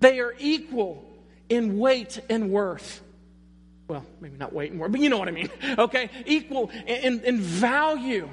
They 0.00 0.20
are 0.20 0.34
equal 0.38 1.05
in 1.48 1.78
weight 1.78 2.20
and 2.28 2.50
worth. 2.50 3.02
Well, 3.88 4.04
maybe 4.20 4.36
not 4.36 4.52
weight 4.52 4.72
and 4.72 4.80
worth, 4.80 4.92
but 4.92 5.00
you 5.00 5.08
know 5.08 5.18
what 5.18 5.28
I 5.28 5.32
mean. 5.32 5.50
Okay? 5.78 6.10
Equal 6.26 6.70
in, 6.86 7.20
in 7.20 7.40
value. 7.40 8.28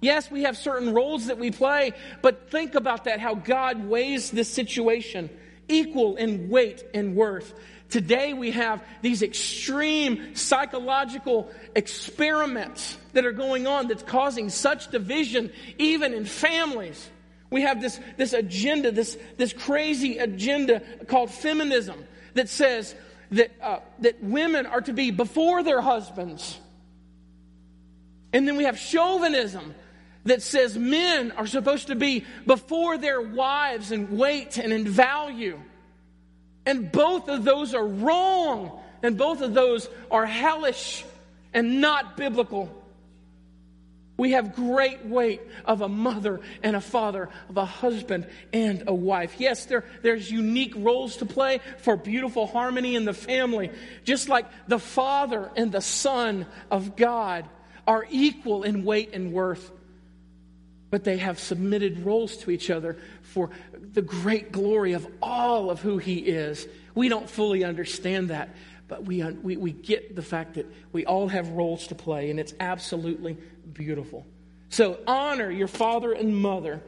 Yes, 0.00 0.30
we 0.30 0.42
have 0.42 0.56
certain 0.56 0.94
roles 0.94 1.26
that 1.26 1.38
we 1.38 1.50
play, 1.50 1.92
but 2.22 2.50
think 2.50 2.74
about 2.74 3.04
that 3.04 3.20
how 3.20 3.34
God 3.34 3.84
weighs 3.84 4.30
this 4.30 4.48
situation 4.48 5.28
equal 5.68 6.16
in 6.16 6.48
weight 6.48 6.84
and 6.94 7.16
worth. 7.16 7.52
Today 7.90 8.34
we 8.34 8.50
have 8.50 8.84
these 9.00 9.22
extreme 9.22 10.34
psychological 10.34 11.50
experiments 11.74 12.96
that 13.14 13.24
are 13.24 13.32
going 13.32 13.66
on 13.66 13.88
that's 13.88 14.02
causing 14.02 14.50
such 14.50 14.90
division 14.90 15.50
even 15.78 16.12
in 16.12 16.26
families. 16.26 17.08
We 17.50 17.62
have 17.62 17.80
this, 17.80 17.98
this 18.18 18.34
agenda, 18.34 18.92
this, 18.92 19.16
this 19.38 19.54
crazy 19.54 20.18
agenda 20.18 20.82
called 21.06 21.30
feminism 21.30 22.04
that 22.38 22.48
says 22.48 22.94
that, 23.32 23.50
uh, 23.62 23.80
that 24.00 24.22
women 24.22 24.66
are 24.66 24.80
to 24.80 24.92
be 24.92 25.10
before 25.10 25.62
their 25.62 25.80
husbands. 25.80 26.58
And 28.32 28.46
then 28.46 28.56
we 28.56 28.64
have 28.64 28.78
chauvinism 28.78 29.74
that 30.24 30.42
says 30.42 30.76
men 30.76 31.32
are 31.32 31.46
supposed 31.46 31.88
to 31.88 31.94
be 31.94 32.24
before 32.46 32.98
their 32.98 33.20
wives 33.20 33.92
in 33.92 34.16
weight 34.16 34.58
and 34.58 34.72
in 34.72 34.86
value. 34.86 35.60
And 36.66 36.92
both 36.92 37.28
of 37.28 37.44
those 37.44 37.74
are 37.74 37.86
wrong. 37.86 38.80
And 39.02 39.16
both 39.16 39.40
of 39.40 39.54
those 39.54 39.88
are 40.10 40.26
hellish 40.26 41.04
and 41.54 41.80
not 41.80 42.16
biblical. 42.16 42.70
We 44.18 44.32
have 44.32 44.54
great 44.54 45.06
weight 45.06 45.40
of 45.64 45.80
a 45.80 45.88
mother 45.88 46.40
and 46.62 46.76
a 46.76 46.80
father, 46.80 47.30
of 47.48 47.56
a 47.56 47.64
husband 47.64 48.26
and 48.52 48.84
a 48.86 48.94
wife. 48.94 49.36
Yes, 49.38 49.64
there, 49.64 49.84
there's 50.02 50.30
unique 50.30 50.74
roles 50.76 51.18
to 51.18 51.26
play 51.26 51.60
for 51.78 51.96
beautiful 51.96 52.46
harmony 52.46 52.96
in 52.96 53.04
the 53.04 53.14
family. 53.14 53.70
Just 54.04 54.28
like 54.28 54.46
the 54.66 54.80
father 54.80 55.50
and 55.56 55.72
the 55.72 55.80
son 55.80 56.46
of 56.70 56.96
God 56.96 57.48
are 57.86 58.06
equal 58.10 58.64
in 58.64 58.84
weight 58.84 59.14
and 59.14 59.32
worth 59.32 59.70
but 60.90 61.04
they 61.04 61.18
have 61.18 61.38
submitted 61.38 62.00
roles 62.00 62.36
to 62.38 62.50
each 62.50 62.70
other 62.70 62.96
for 63.22 63.50
the 63.72 64.02
great 64.02 64.52
glory 64.52 64.94
of 64.94 65.06
all 65.20 65.70
of 65.70 65.80
who 65.80 65.98
He 65.98 66.18
is. 66.18 66.66
We 66.94 67.08
don't 67.08 67.28
fully 67.28 67.64
understand 67.64 68.30
that, 68.30 68.54
but 68.88 69.04
we, 69.04 69.22
we, 69.22 69.56
we 69.56 69.70
get 69.70 70.16
the 70.16 70.22
fact 70.22 70.54
that 70.54 70.66
we 70.92 71.04
all 71.04 71.28
have 71.28 71.50
roles 71.50 71.88
to 71.88 71.94
play, 71.94 72.30
and 72.30 72.40
it's 72.40 72.54
absolutely 72.58 73.36
beautiful. 73.72 74.26
So, 74.70 74.98
honor 75.06 75.50
your 75.50 75.68
father 75.68 76.12
and 76.12 76.36
mother. 76.36 76.82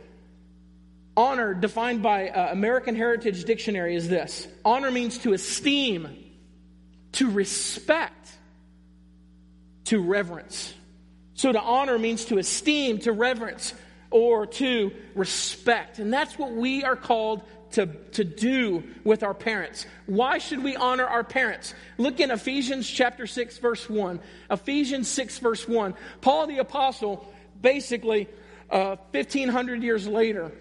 Honor, 1.16 1.52
defined 1.52 2.02
by 2.02 2.28
uh, 2.28 2.52
American 2.52 2.94
Heritage 2.94 3.44
Dictionary, 3.44 3.94
is 3.94 4.08
this 4.08 4.48
honor 4.64 4.90
means 4.90 5.18
to 5.18 5.34
esteem, 5.34 6.08
to 7.12 7.30
respect, 7.30 8.30
to 9.84 10.00
reverence. 10.00 10.72
So, 11.34 11.52
to 11.52 11.60
honor 11.60 11.98
means 11.98 12.26
to 12.26 12.38
esteem, 12.38 12.98
to 13.00 13.12
reverence, 13.12 13.74
or 14.10 14.46
to 14.46 14.92
respect. 15.14 15.98
And 15.98 16.12
that's 16.12 16.38
what 16.38 16.52
we 16.52 16.84
are 16.84 16.96
called 16.96 17.42
to, 17.72 17.86
to 17.86 18.24
do 18.24 18.82
with 19.04 19.22
our 19.22 19.34
parents. 19.34 19.86
Why 20.06 20.38
should 20.38 20.62
we 20.62 20.76
honor 20.76 21.06
our 21.06 21.24
parents? 21.24 21.74
Look 21.98 22.20
in 22.20 22.30
Ephesians 22.30 22.88
chapter 22.88 23.26
6, 23.26 23.58
verse 23.58 23.88
1. 23.88 24.20
Ephesians 24.50 25.08
6, 25.08 25.38
verse 25.38 25.68
1. 25.68 25.94
Paul 26.20 26.46
the 26.46 26.58
Apostle, 26.58 27.32
basically, 27.60 28.28
uh, 28.70 28.96
1,500 29.12 29.82
years 29.82 30.06
later, 30.06 30.52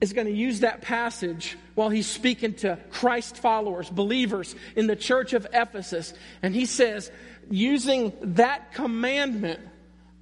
is 0.00 0.12
going 0.12 0.26
to 0.26 0.32
use 0.32 0.60
that 0.60 0.82
passage 0.82 1.56
while 1.74 1.88
he's 1.88 2.06
speaking 2.06 2.54
to 2.54 2.78
Christ 2.90 3.38
followers, 3.38 3.88
believers 3.88 4.54
in 4.76 4.86
the 4.86 4.96
church 4.96 5.32
of 5.32 5.46
Ephesus. 5.52 6.12
And 6.42 6.54
he 6.54 6.66
says, 6.66 7.10
using 7.50 8.12
that 8.22 8.72
commandment, 8.72 9.60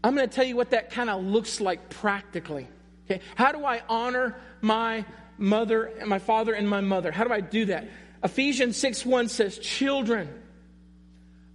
I'm 0.04 0.14
going 0.14 0.28
to 0.28 0.34
tell 0.34 0.44
you 0.44 0.56
what 0.56 0.70
that 0.70 0.90
kind 0.90 1.10
of 1.10 1.24
looks 1.24 1.60
like 1.60 1.90
practically. 1.90 2.68
Okay? 3.04 3.20
How 3.34 3.52
do 3.52 3.64
I 3.64 3.82
honor 3.88 4.36
my 4.60 5.04
mother, 5.38 5.84
and 5.84 6.08
my 6.08 6.18
father, 6.18 6.52
and 6.52 6.68
my 6.68 6.80
mother? 6.80 7.10
How 7.12 7.24
do 7.24 7.32
I 7.32 7.40
do 7.40 7.66
that? 7.66 7.88
Ephesians 8.22 8.76
6 8.76 9.04
1 9.04 9.28
says, 9.28 9.58
Children, 9.58 10.28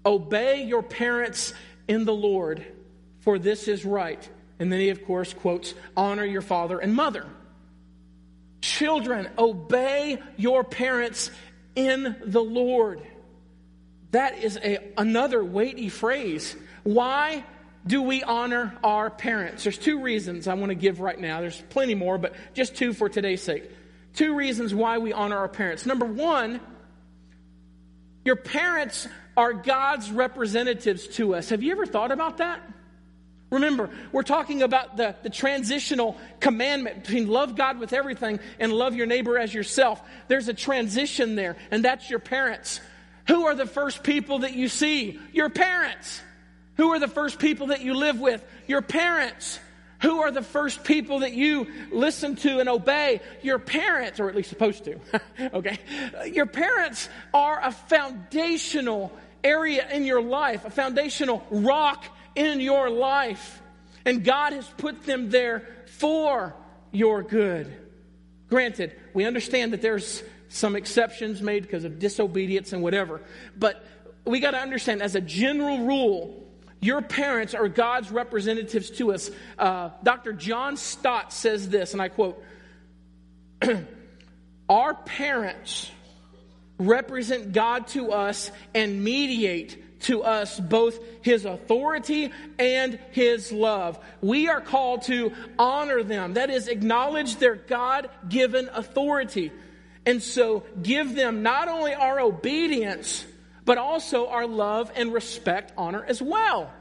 obey 0.06 0.64
your 0.64 0.84
parents 0.84 1.54
in 1.88 2.06
the 2.06 2.14
Lord, 2.14 2.66
for 3.20 3.40
this 3.40 3.68
is 3.68 3.86
right. 3.86 4.28
And 4.60 4.72
then 4.72 4.80
he, 4.80 4.90
of 4.90 5.06
course, 5.06 5.34
quotes, 5.34 5.74
Honor 5.96 6.26
your 6.26 6.42
father 6.42 6.80
and 6.80 6.94
mother. 6.94 7.26
Children, 8.62 9.30
obey 9.38 10.22
your 10.36 10.64
parents 10.64 11.32
in 11.76 12.16
the 12.26 12.42
Lord. 12.42 13.02
That 14.12 14.44
is 14.44 14.58
a, 14.58 14.80
another 14.98 15.44
weighty 15.44 15.90
phrase. 15.90 16.56
Why? 16.84 17.44
Do 17.88 18.02
we 18.02 18.22
honor 18.22 18.78
our 18.84 19.10
parents? 19.10 19.64
There's 19.64 19.78
two 19.78 20.02
reasons 20.02 20.48
I 20.48 20.54
want 20.56 20.70
to 20.70 20.76
give 20.76 21.00
right 21.00 21.20
now. 21.20 21.42
There's 21.42 21.62
plenty 21.70 21.96
more, 21.96 22.18
but 22.18 22.34
just 22.54 22.76
two 22.76 22.94
for 22.94 23.10
today's 23.10 23.42
sake. 23.42 23.70
Two 24.14 24.36
reasons 24.36 24.74
why 24.74 24.98
we 24.98 25.14
honor 25.14 25.38
our 25.38 25.48
parents. 25.48 25.86
Number 25.86 26.06
one, 26.06 26.60
your 28.26 28.36
parents 28.36 29.08
are 29.38 29.54
God's 29.54 30.12
representatives 30.12 31.08
to 31.10 31.36
us. 31.36 31.50
Have 31.50 31.64
you 31.64 31.72
ever 31.72 31.86
thought 31.86 32.12
about 32.12 32.38
that? 32.38 32.62
Remember, 33.50 33.90
we're 34.12 34.24
talking 34.24 34.62
about 34.62 34.98
the, 34.98 35.16
the 35.24 35.30
transitional 35.30 36.18
commandment 36.42 37.04
between 37.04 37.28
love 37.28 37.56
God 37.56 37.80
with 37.80 37.94
everything 37.94 38.42
and 38.60 38.74
love 38.74 38.96
your 38.96 39.06
neighbor 39.06 39.38
as 39.38 39.54
yourself. 39.54 40.02
There's 40.28 40.50
a 40.50 40.54
transition 40.54 41.36
there, 41.36 41.56
and 41.72 41.86
that's 41.86 42.10
your 42.10 42.20
parents. 42.20 42.82
Who 43.28 43.46
are 43.46 43.56
the 43.56 43.66
first 43.66 44.04
people 44.04 44.40
that 44.40 44.54
you 44.54 44.68
see? 44.68 45.20
Your 45.32 45.50
parents. 45.50 46.22
Who 46.78 46.90
are 46.92 47.00
the 47.00 47.08
first 47.08 47.40
people 47.40 47.68
that 47.68 47.82
you 47.82 47.94
live 47.94 48.20
with? 48.20 48.44
Your 48.68 48.82
parents. 48.82 49.60
Who 50.02 50.22
are 50.22 50.32
the 50.32 50.44
first 50.44 50.84
people 50.84 51.20
that 51.20 51.34
you 51.34 51.68
listen 51.92 52.36
to 52.38 52.60
and 52.60 52.70
obey? 52.70 53.22
Your 53.42 53.58
parents, 53.58 54.20
or 54.20 54.30
at 54.30 54.36
least 54.36 54.50
supposed 54.50 54.86
to. 54.86 55.00
okay? 55.54 55.80
Your 56.32 56.46
parents 56.46 57.10
are 57.34 57.60
a 57.64 57.72
foundational 57.72 59.12
area 59.44 59.88
in 59.92 60.06
your 60.06 60.22
life, 60.22 60.66
a 60.66 60.70
foundational 60.70 61.46
rock 61.50 62.06
in 62.36 62.62
your 62.62 62.90
life. 62.90 63.62
And 64.06 64.24
God 64.24 64.54
has 64.54 64.68
put 64.78 65.04
them 65.04 65.32
there 65.32 65.68
for 65.86 66.56
your 66.92 67.24
good. 67.24 67.76
Granted, 68.50 68.96
we 69.14 69.26
understand 69.26 69.74
that 69.74 69.82
there's 69.82 70.24
some 70.50 70.76
exceptions 70.76 71.42
made 71.42 71.64
because 71.64 71.84
of 71.84 72.00
disobedience 72.00 72.72
and 72.72 72.82
whatever, 72.82 73.22
but 73.58 73.84
we 74.26 74.40
got 74.40 74.52
to 74.52 74.60
understand 74.60 75.02
as 75.02 75.16
a 75.16 75.22
general 75.22 75.86
rule, 75.86 76.47
your 76.80 77.02
parents 77.02 77.54
are 77.54 77.68
God's 77.68 78.12
representatives 78.12 78.92
to 78.92 79.14
us. 79.14 79.32
Uh, 79.58 79.90
Dr. 80.04 80.34
John 80.34 80.78
Stott 80.78 81.34
says 81.34 81.70
this, 81.70 81.94
and 81.94 82.02
I 82.02 82.10
quote 82.10 82.44
Our 84.70 84.94
parents 84.94 85.90
represent 86.78 87.54
God 87.54 87.88
to 87.88 88.12
us 88.12 88.52
and 88.76 89.04
mediate 89.04 90.02
to 90.02 90.22
us 90.24 90.60
both 90.60 91.00
his 91.22 91.46
authority 91.46 92.32
and 92.60 93.00
his 93.12 93.52
love. 93.52 93.98
We 94.22 94.48
are 94.48 94.62
called 94.62 95.04
to 95.04 95.34
honor 95.58 96.04
them. 96.04 96.36
That 96.36 96.50
is, 96.52 96.68
acknowledge 96.68 97.38
their 97.38 97.56
God 97.56 98.10
given 98.30 98.70
authority. 98.72 99.52
And 100.06 100.22
so 100.22 100.64
give 100.82 101.16
them 101.16 101.42
not 101.42 101.68
only 101.68 101.94
our 101.94 102.20
obedience, 102.20 103.26
but 103.68 103.78
also 103.78 104.30
our 104.30 104.48
love 104.48 104.90
and 104.96 105.14
respect, 105.14 105.74
honor 105.78 106.04
as 106.08 106.22
well. 106.22 106.72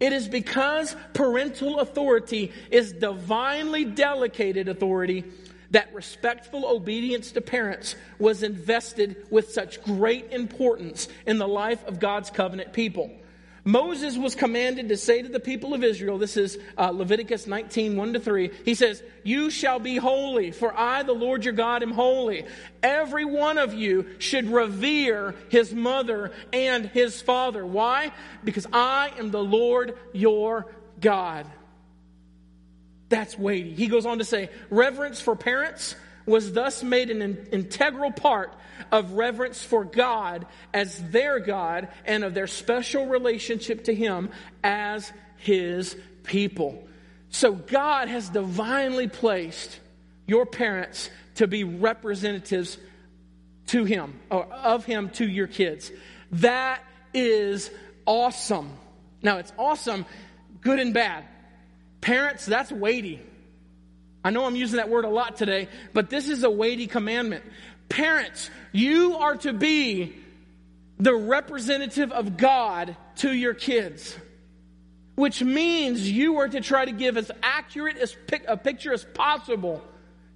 It 0.00 0.12
is 0.12 0.26
because 0.26 0.96
parental 1.14 1.78
authority 1.78 2.52
is 2.68 2.92
divinely 2.92 3.84
delegated 3.84 4.68
authority 4.68 5.24
that 5.70 5.94
respectful 5.94 6.66
obedience 6.66 7.30
to 7.32 7.40
parents 7.40 7.94
was 8.18 8.42
invested 8.42 9.24
with 9.30 9.52
such 9.52 9.80
great 9.84 10.32
importance 10.32 11.06
in 11.26 11.38
the 11.38 11.46
life 11.46 11.86
of 11.86 12.00
God's 12.00 12.28
covenant 12.28 12.72
people. 12.72 13.12
Moses 13.64 14.16
was 14.16 14.34
commanded 14.34 14.88
to 14.88 14.96
say 14.96 15.22
to 15.22 15.28
the 15.28 15.40
people 15.40 15.74
of 15.74 15.84
Israel, 15.84 16.18
this 16.18 16.36
is 16.36 16.58
uh, 16.78 16.90
Leviticus 16.90 17.46
19, 17.46 17.96
1 17.96 18.12
to 18.14 18.20
3, 18.20 18.50
he 18.64 18.74
says, 18.74 19.02
You 19.22 19.50
shall 19.50 19.78
be 19.78 19.96
holy, 19.96 20.50
for 20.50 20.76
I, 20.76 21.02
the 21.02 21.12
Lord 21.12 21.44
your 21.44 21.52
God, 21.52 21.82
am 21.82 21.90
holy. 21.90 22.46
Every 22.82 23.24
one 23.24 23.58
of 23.58 23.74
you 23.74 24.06
should 24.18 24.50
revere 24.50 25.34
his 25.48 25.74
mother 25.74 26.32
and 26.52 26.86
his 26.86 27.20
father. 27.20 27.64
Why? 27.66 28.12
Because 28.44 28.66
I 28.72 29.12
am 29.18 29.30
the 29.30 29.44
Lord 29.44 29.96
your 30.12 30.66
God. 31.00 31.46
That's 33.10 33.38
weighty. 33.38 33.74
He 33.74 33.88
goes 33.88 34.06
on 34.06 34.18
to 34.18 34.24
say, 34.24 34.50
Reverence 34.70 35.20
for 35.20 35.36
parents 35.36 35.96
was 36.30 36.52
thus 36.52 36.82
made 36.82 37.10
an 37.10 37.20
in- 37.20 37.46
integral 37.52 38.12
part 38.12 38.54
of 38.90 39.12
reverence 39.12 39.62
for 39.62 39.84
God 39.84 40.46
as 40.72 40.96
their 41.10 41.38
God 41.40 41.88
and 42.06 42.24
of 42.24 42.32
their 42.32 42.46
special 42.46 43.06
relationship 43.06 43.84
to 43.84 43.94
Him 43.94 44.30
as 44.64 45.12
His 45.36 45.96
people. 46.24 46.86
So 47.30 47.52
God 47.52 48.08
has 48.08 48.28
divinely 48.28 49.08
placed 49.08 49.78
your 50.26 50.46
parents 50.46 51.10
to 51.36 51.46
be 51.46 51.64
representatives 51.64 52.78
to 53.68 53.84
Him, 53.84 54.18
or 54.30 54.44
of 54.44 54.84
Him 54.84 55.10
to 55.10 55.28
your 55.28 55.46
kids. 55.46 55.92
That 56.32 56.82
is 57.14 57.70
awesome. 58.06 58.72
Now, 59.22 59.38
it's 59.38 59.52
awesome, 59.58 60.06
good 60.60 60.78
and 60.78 60.94
bad. 60.94 61.24
Parents, 62.00 62.46
that's 62.46 62.72
weighty. 62.72 63.20
I 64.22 64.30
know 64.30 64.44
I'm 64.44 64.56
using 64.56 64.76
that 64.76 64.90
word 64.90 65.04
a 65.04 65.08
lot 65.08 65.36
today, 65.36 65.68
but 65.92 66.10
this 66.10 66.28
is 66.28 66.42
a 66.42 66.50
weighty 66.50 66.86
commandment. 66.86 67.44
Parents, 67.88 68.50
you 68.72 69.16
are 69.16 69.36
to 69.38 69.52
be 69.52 70.14
the 70.98 71.14
representative 71.14 72.12
of 72.12 72.36
God 72.36 72.96
to 73.16 73.32
your 73.32 73.54
kids, 73.54 74.16
which 75.14 75.42
means 75.42 76.10
you 76.10 76.38
are 76.38 76.48
to 76.48 76.60
try 76.60 76.84
to 76.84 76.92
give 76.92 77.16
as 77.16 77.30
accurate 77.42 77.96
as 77.96 78.14
a 78.46 78.56
picture 78.56 78.92
as 78.92 79.04
possible 79.04 79.82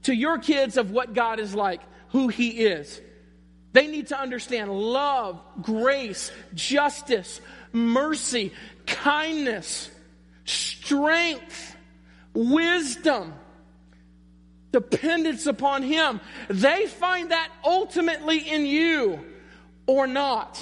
to 0.05 0.15
your 0.15 0.39
kids 0.39 0.79
of 0.79 0.91
what 0.91 1.13
God 1.13 1.39
is 1.39 1.55
like, 1.55 1.81
who 2.09 2.29
He 2.29 2.49
is. 2.49 3.01
They 3.75 3.87
need 3.89 4.09
to 4.09 4.19
understand 4.19 4.71
love, 4.71 5.41
grace, 5.61 6.31
justice, 6.55 7.41
mercy, 7.73 8.53
kindness, 8.87 9.91
strength, 10.45 11.77
wisdom 12.33 13.35
dependence 14.75 15.47
upon 15.47 15.85
Him. 15.85 16.21
They 16.49 16.87
find 16.89 17.31
that 17.31 17.49
ultimately 17.65 18.39
in 18.39 18.67
you 18.67 19.25
or 19.87 20.09
not. 20.09 20.61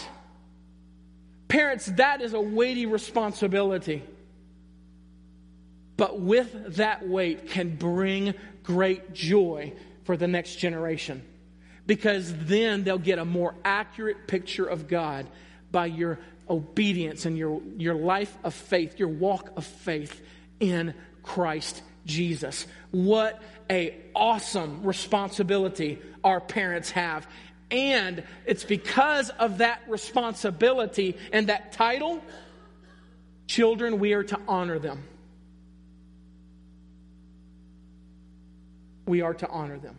Parents, 1.49 1.87
that 1.97 2.21
is 2.21 2.35
a 2.35 2.41
weighty 2.41 2.85
responsibility. 2.85 4.03
But 5.97 6.21
with 6.21 6.77
that 6.77 7.09
weight 7.09 7.49
can 7.49 7.75
bring 7.75 8.35
great 8.63 9.15
joy 9.15 9.73
for 10.05 10.19
the 10.19 10.29
next 10.29 10.57
generation. 10.57 11.23
Because 11.87 12.35
then 12.45 12.85
they'll 12.85 12.99
get 12.99 13.19
a 13.19 13.25
more 13.25 13.55
accurate 13.65 14.29
picture 14.29 14.67
of 14.67 14.89
God 14.89 15.27
by 15.71 15.87
your 15.87 16.19
obedience 16.51 17.25
and 17.25 17.39
your, 17.39 17.63
your 17.79 17.95
life 17.95 18.37
of 18.45 18.53
faith, 18.53 18.99
your 18.99 19.09
walk 19.09 19.53
of 19.57 19.65
faith 19.65 20.21
in 20.61 20.93
Christ 21.23 21.83
Jesus. 22.07 22.67
What 22.91 23.41
a 23.71 23.97
awesome 24.15 24.83
responsibility 24.83 25.99
our 26.25 26.41
parents 26.41 26.91
have. 26.93 27.27
And 27.71 28.23
it's 28.45 28.65
because 28.65 29.31
of 29.31 29.59
that 29.59 29.83
responsibility 29.89 31.17
and 31.33 31.49
that 31.49 31.73
title, 31.73 32.23
children, 33.47 33.99
we 33.99 34.13
are 34.13 34.25
to 34.25 34.39
honor 34.47 34.79
them. 34.79 35.03
We 39.07 39.23
are 39.23 39.35
to 39.35 39.49
honor 39.49 39.79
them. 39.79 39.97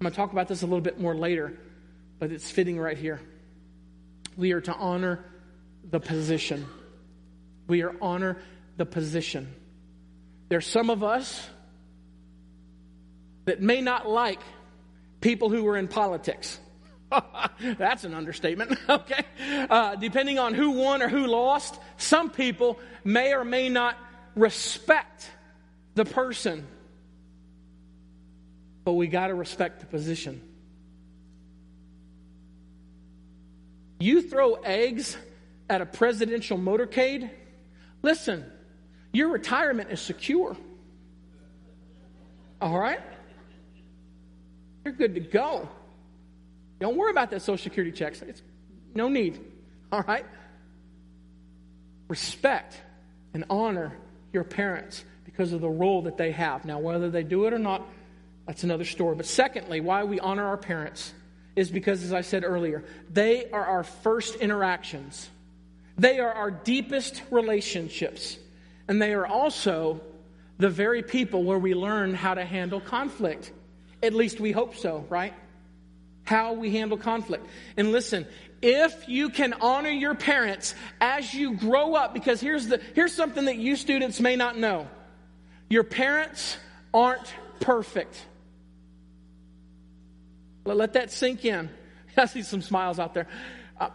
I'm 0.00 0.04
going 0.04 0.12
to 0.12 0.16
talk 0.16 0.32
about 0.32 0.48
this 0.48 0.62
a 0.62 0.66
little 0.66 0.82
bit 0.82 1.00
more 1.00 1.14
later, 1.14 1.58
but 2.18 2.30
it's 2.30 2.50
fitting 2.50 2.78
right 2.78 2.98
here. 2.98 3.20
We 4.36 4.52
are 4.52 4.60
to 4.60 4.74
honor 4.74 5.24
the 5.90 6.00
position. 6.00 6.66
We 7.68 7.82
are 7.82 7.94
honor 8.02 8.36
the 8.76 8.84
position. 8.84 9.54
There's 10.48 10.66
some 10.66 10.90
of 10.90 11.02
us 11.02 11.48
that 13.44 13.60
may 13.60 13.80
not 13.80 14.08
like 14.08 14.40
people 15.20 15.48
who 15.50 15.66
are 15.68 15.76
in 15.76 15.88
politics. 15.88 16.58
That's 17.60 18.04
an 18.04 18.14
understatement, 18.14 18.78
okay? 18.88 19.24
Uh, 19.38 19.96
depending 19.96 20.38
on 20.38 20.54
who 20.54 20.72
won 20.72 21.02
or 21.02 21.08
who 21.08 21.26
lost, 21.26 21.78
some 21.96 22.30
people 22.30 22.78
may 23.04 23.34
or 23.34 23.44
may 23.44 23.68
not 23.68 23.96
respect 24.34 25.30
the 25.94 26.04
person. 26.04 26.66
But 28.84 28.94
we 28.94 29.06
got 29.06 29.28
to 29.28 29.34
respect 29.34 29.80
the 29.80 29.86
position. 29.86 30.40
You 33.98 34.20
throw 34.20 34.54
eggs 34.54 35.16
at 35.70 35.80
a 35.80 35.86
presidential 35.86 36.58
motorcade, 36.58 37.30
listen, 38.02 38.44
your 39.14 39.28
retirement 39.28 39.90
is 39.90 40.00
secure. 40.00 40.56
All 42.60 42.78
right? 42.78 43.00
You're 44.84 44.94
good 44.94 45.14
to 45.14 45.20
go. 45.20 45.68
Don't 46.80 46.96
worry 46.96 47.12
about 47.12 47.30
that 47.30 47.40
Social 47.40 47.62
Security 47.62 47.92
check. 47.96 48.20
It's 48.22 48.42
no 48.94 49.08
need. 49.08 49.40
All 49.92 50.02
right? 50.02 50.26
Respect 52.08 52.78
and 53.32 53.44
honor 53.48 53.96
your 54.32 54.44
parents 54.44 55.04
because 55.24 55.52
of 55.52 55.60
the 55.60 55.68
role 55.68 56.02
that 56.02 56.16
they 56.16 56.32
have. 56.32 56.64
Now, 56.64 56.80
whether 56.80 57.08
they 57.08 57.22
do 57.22 57.46
it 57.46 57.54
or 57.54 57.58
not, 57.58 57.86
that's 58.46 58.64
another 58.64 58.84
story. 58.84 59.14
But 59.14 59.26
secondly, 59.26 59.80
why 59.80 60.04
we 60.04 60.20
honor 60.20 60.44
our 60.44 60.56
parents 60.56 61.14
is 61.56 61.70
because, 61.70 62.02
as 62.02 62.12
I 62.12 62.22
said 62.22 62.44
earlier, 62.44 62.84
they 63.08 63.48
are 63.50 63.64
our 63.64 63.84
first 63.84 64.34
interactions. 64.36 65.30
They 65.96 66.18
are 66.18 66.32
our 66.32 66.50
deepest 66.50 67.22
relationships. 67.30 68.38
And 68.88 69.00
they 69.00 69.14
are 69.14 69.26
also 69.26 70.00
the 70.58 70.70
very 70.70 71.02
people 71.02 71.44
where 71.44 71.58
we 71.58 71.74
learn 71.74 72.14
how 72.14 72.34
to 72.34 72.44
handle 72.44 72.80
conflict. 72.80 73.52
At 74.02 74.14
least 74.14 74.40
we 74.40 74.52
hope 74.52 74.76
so, 74.76 75.04
right? 75.08 75.34
How 76.24 76.52
we 76.52 76.70
handle 76.70 76.98
conflict. 76.98 77.46
And 77.76 77.92
listen, 77.92 78.26
if 78.62 79.08
you 79.08 79.30
can 79.30 79.52
honor 79.54 79.90
your 79.90 80.14
parents 80.14 80.74
as 81.00 81.34
you 81.34 81.54
grow 81.56 81.94
up, 81.94 82.14
because 82.14 82.40
here's, 82.40 82.68
the, 82.68 82.80
here's 82.94 83.12
something 83.12 83.46
that 83.46 83.56
you 83.56 83.76
students 83.76 84.20
may 84.20 84.36
not 84.36 84.58
know 84.58 84.88
your 85.68 85.84
parents 85.84 86.56
aren't 86.92 87.34
perfect. 87.60 88.22
Let 90.64 90.94
that 90.94 91.10
sink 91.10 91.44
in. 91.44 91.68
I 92.16 92.26
see 92.26 92.42
some 92.42 92.62
smiles 92.62 92.98
out 92.98 93.14
there. 93.14 93.26
Uh, 93.78 93.90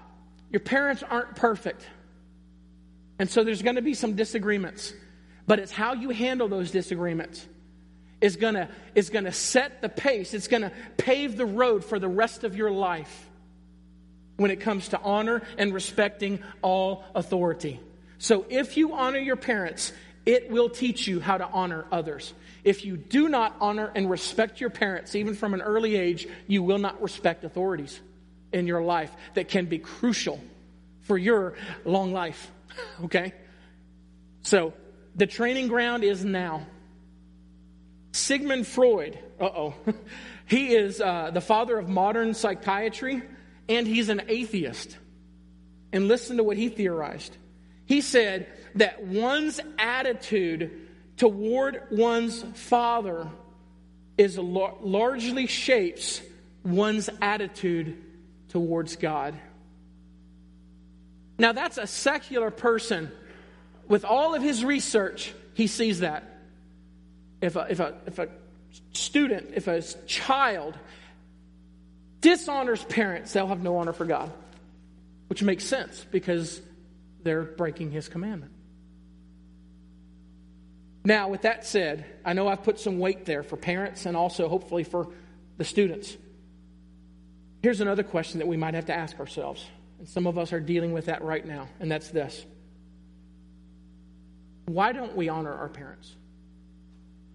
your 0.52 0.60
parents 0.60 1.04
aren't 1.04 1.36
perfect. 1.36 1.88
And 3.20 3.30
so 3.30 3.44
there's 3.44 3.62
going 3.62 3.76
to 3.76 3.82
be 3.82 3.94
some 3.94 4.16
disagreements. 4.16 4.94
But 5.46 5.60
it's 5.60 5.72
how 5.72 5.94
you 5.94 6.10
handle 6.10 6.48
those 6.48 6.72
disagreements 6.72 7.46
is 8.22 8.36
going 8.36 8.54
to 8.54 8.70
is 8.96 9.10
going 9.10 9.26
to 9.26 9.32
set 9.32 9.82
the 9.82 9.90
pace. 9.90 10.34
It's 10.34 10.48
going 10.48 10.64
to 10.64 10.72
pave 10.98 11.38
the 11.38 11.46
road 11.46 11.86
for 11.86 12.00
the 12.00 12.08
rest 12.08 12.44
of 12.44 12.56
your 12.56 12.72
life 12.72 13.30
when 14.38 14.52
it 14.52 14.62
comes 14.62 14.90
to 14.90 15.00
honor 15.00 15.42
and 15.58 15.74
respecting 15.74 16.40
all 16.62 17.04
authority. 17.14 17.80
So 18.18 18.46
if 18.50 18.78
you 18.78 18.94
honor 18.94 19.20
your 19.20 19.36
parents, 19.36 19.92
it 20.26 20.50
will 20.50 20.70
teach 20.70 21.08
you 21.08 21.20
how 21.20 21.38
to 21.38 21.48
honor 21.48 21.86
others. 21.92 22.34
If 22.64 22.86
you 22.86 22.98
do 22.98 23.30
not 23.30 23.56
honor 23.60 23.92
and 23.96 24.10
respect 24.10 24.62
your 24.62 24.70
parents, 24.70 25.16
even 25.16 25.34
from 25.34 25.54
an 25.54 25.62
early 25.62 25.96
age, 25.96 26.28
you 26.48 26.62
will 26.62 26.78
not 26.78 27.02
respect 27.02 27.44
authorities 27.44 28.00
in 28.52 28.68
your 28.68 28.82
life 28.82 29.12
that 29.34 29.48
can 29.48 29.66
be 29.66 29.80
crucial 29.80 30.40
for 31.02 31.18
your 31.18 31.56
long 31.86 32.12
life. 32.12 32.52
Okay? 33.04 33.34
So, 34.42 34.74
the 35.16 35.28
training 35.28 35.68
ground 35.68 36.04
is 36.04 36.24
now. 36.24 36.66
Sigmund 38.12 38.66
Freud, 38.66 39.20
uh 39.40 39.46
oh, 39.46 39.74
He 40.50 40.74
is 40.74 41.00
uh, 41.00 41.30
the 41.32 41.42
father 41.42 41.78
of 41.78 41.90
modern 41.90 42.34
psychiatry, 42.34 43.22
and 43.68 43.86
he's 43.86 44.10
an 44.10 44.24
atheist. 44.28 44.98
And 45.94 46.08
listen 46.08 46.38
to 46.38 46.44
what 46.44 46.58
he 46.58 46.70
theorized. 46.70 47.38
He 47.86 48.02
said 48.02 48.48
that 48.76 49.04
one's 49.04 49.60
attitude 49.78 50.88
toward 51.18 51.84
one's 51.92 52.44
father 52.56 53.30
is 54.18 54.40
largely 54.40 55.46
shapes 55.46 56.22
one's 56.64 57.10
attitude 57.22 58.04
towards 58.50 58.96
God. 58.96 59.36
Now, 61.40 61.54
that's 61.54 61.78
a 61.78 61.88
secular 61.88 62.52
person. 62.52 63.12
With 63.88 64.06
all 64.06 64.36
of 64.36 64.44
his 64.44 64.64
research, 64.64 65.34
he 65.56 65.66
sees 65.66 66.02
that. 66.02 66.24
If 67.42 67.56
a, 67.56 67.68
if 67.70 67.80
a, 67.80 67.96
if 68.06 68.20
a 68.20 68.28
student, 68.92 69.52
if 69.56 69.68
a 69.68 69.82
child 70.06 70.78
dishonors 72.22 72.84
parents, 72.84 73.34
they'll 73.34 73.48
have 73.48 73.64
no 73.64 73.78
honor 73.78 73.94
for 73.94 74.06
God, 74.06 74.32
which 75.28 75.42
makes 75.42 75.64
sense 75.64 76.06
because 76.12 76.62
they're 77.24 77.44
breaking 77.44 77.92
his 77.92 78.10
commandment. 78.10 78.52
Now, 81.06 81.30
with 81.30 81.44
that 81.44 81.66
said, 81.66 82.06
I 82.26 82.34
know 82.34 82.50
I've 82.50 82.64
put 82.64 82.80
some 82.80 83.00
weight 83.00 83.26
there 83.26 83.44
for 83.44 83.56
parents 83.56 84.06
and 84.06 84.18
also 84.18 84.50
hopefully 84.50 84.84
for 84.84 85.08
the 85.58 85.64
students. 85.64 86.16
Here's 87.64 87.80
another 87.80 88.04
question 88.04 88.40
that 88.40 88.48
we 88.48 88.58
might 88.58 88.74
have 88.74 88.88
to 88.88 88.94
ask 88.94 89.20
ourselves, 89.20 89.66
and 90.00 90.08
some 90.08 90.26
of 90.26 90.38
us 90.38 90.54
are 90.54 90.60
dealing 90.60 90.94
with 90.94 91.06
that 91.06 91.22
right 91.22 91.46
now, 91.46 91.68
and 91.80 91.92
that's 91.92 92.10
this 92.10 92.46
Why 94.66 94.92
don't 94.94 95.16
we 95.16 95.30
honor 95.30 95.54
our 95.54 95.70
parents? 95.70 96.16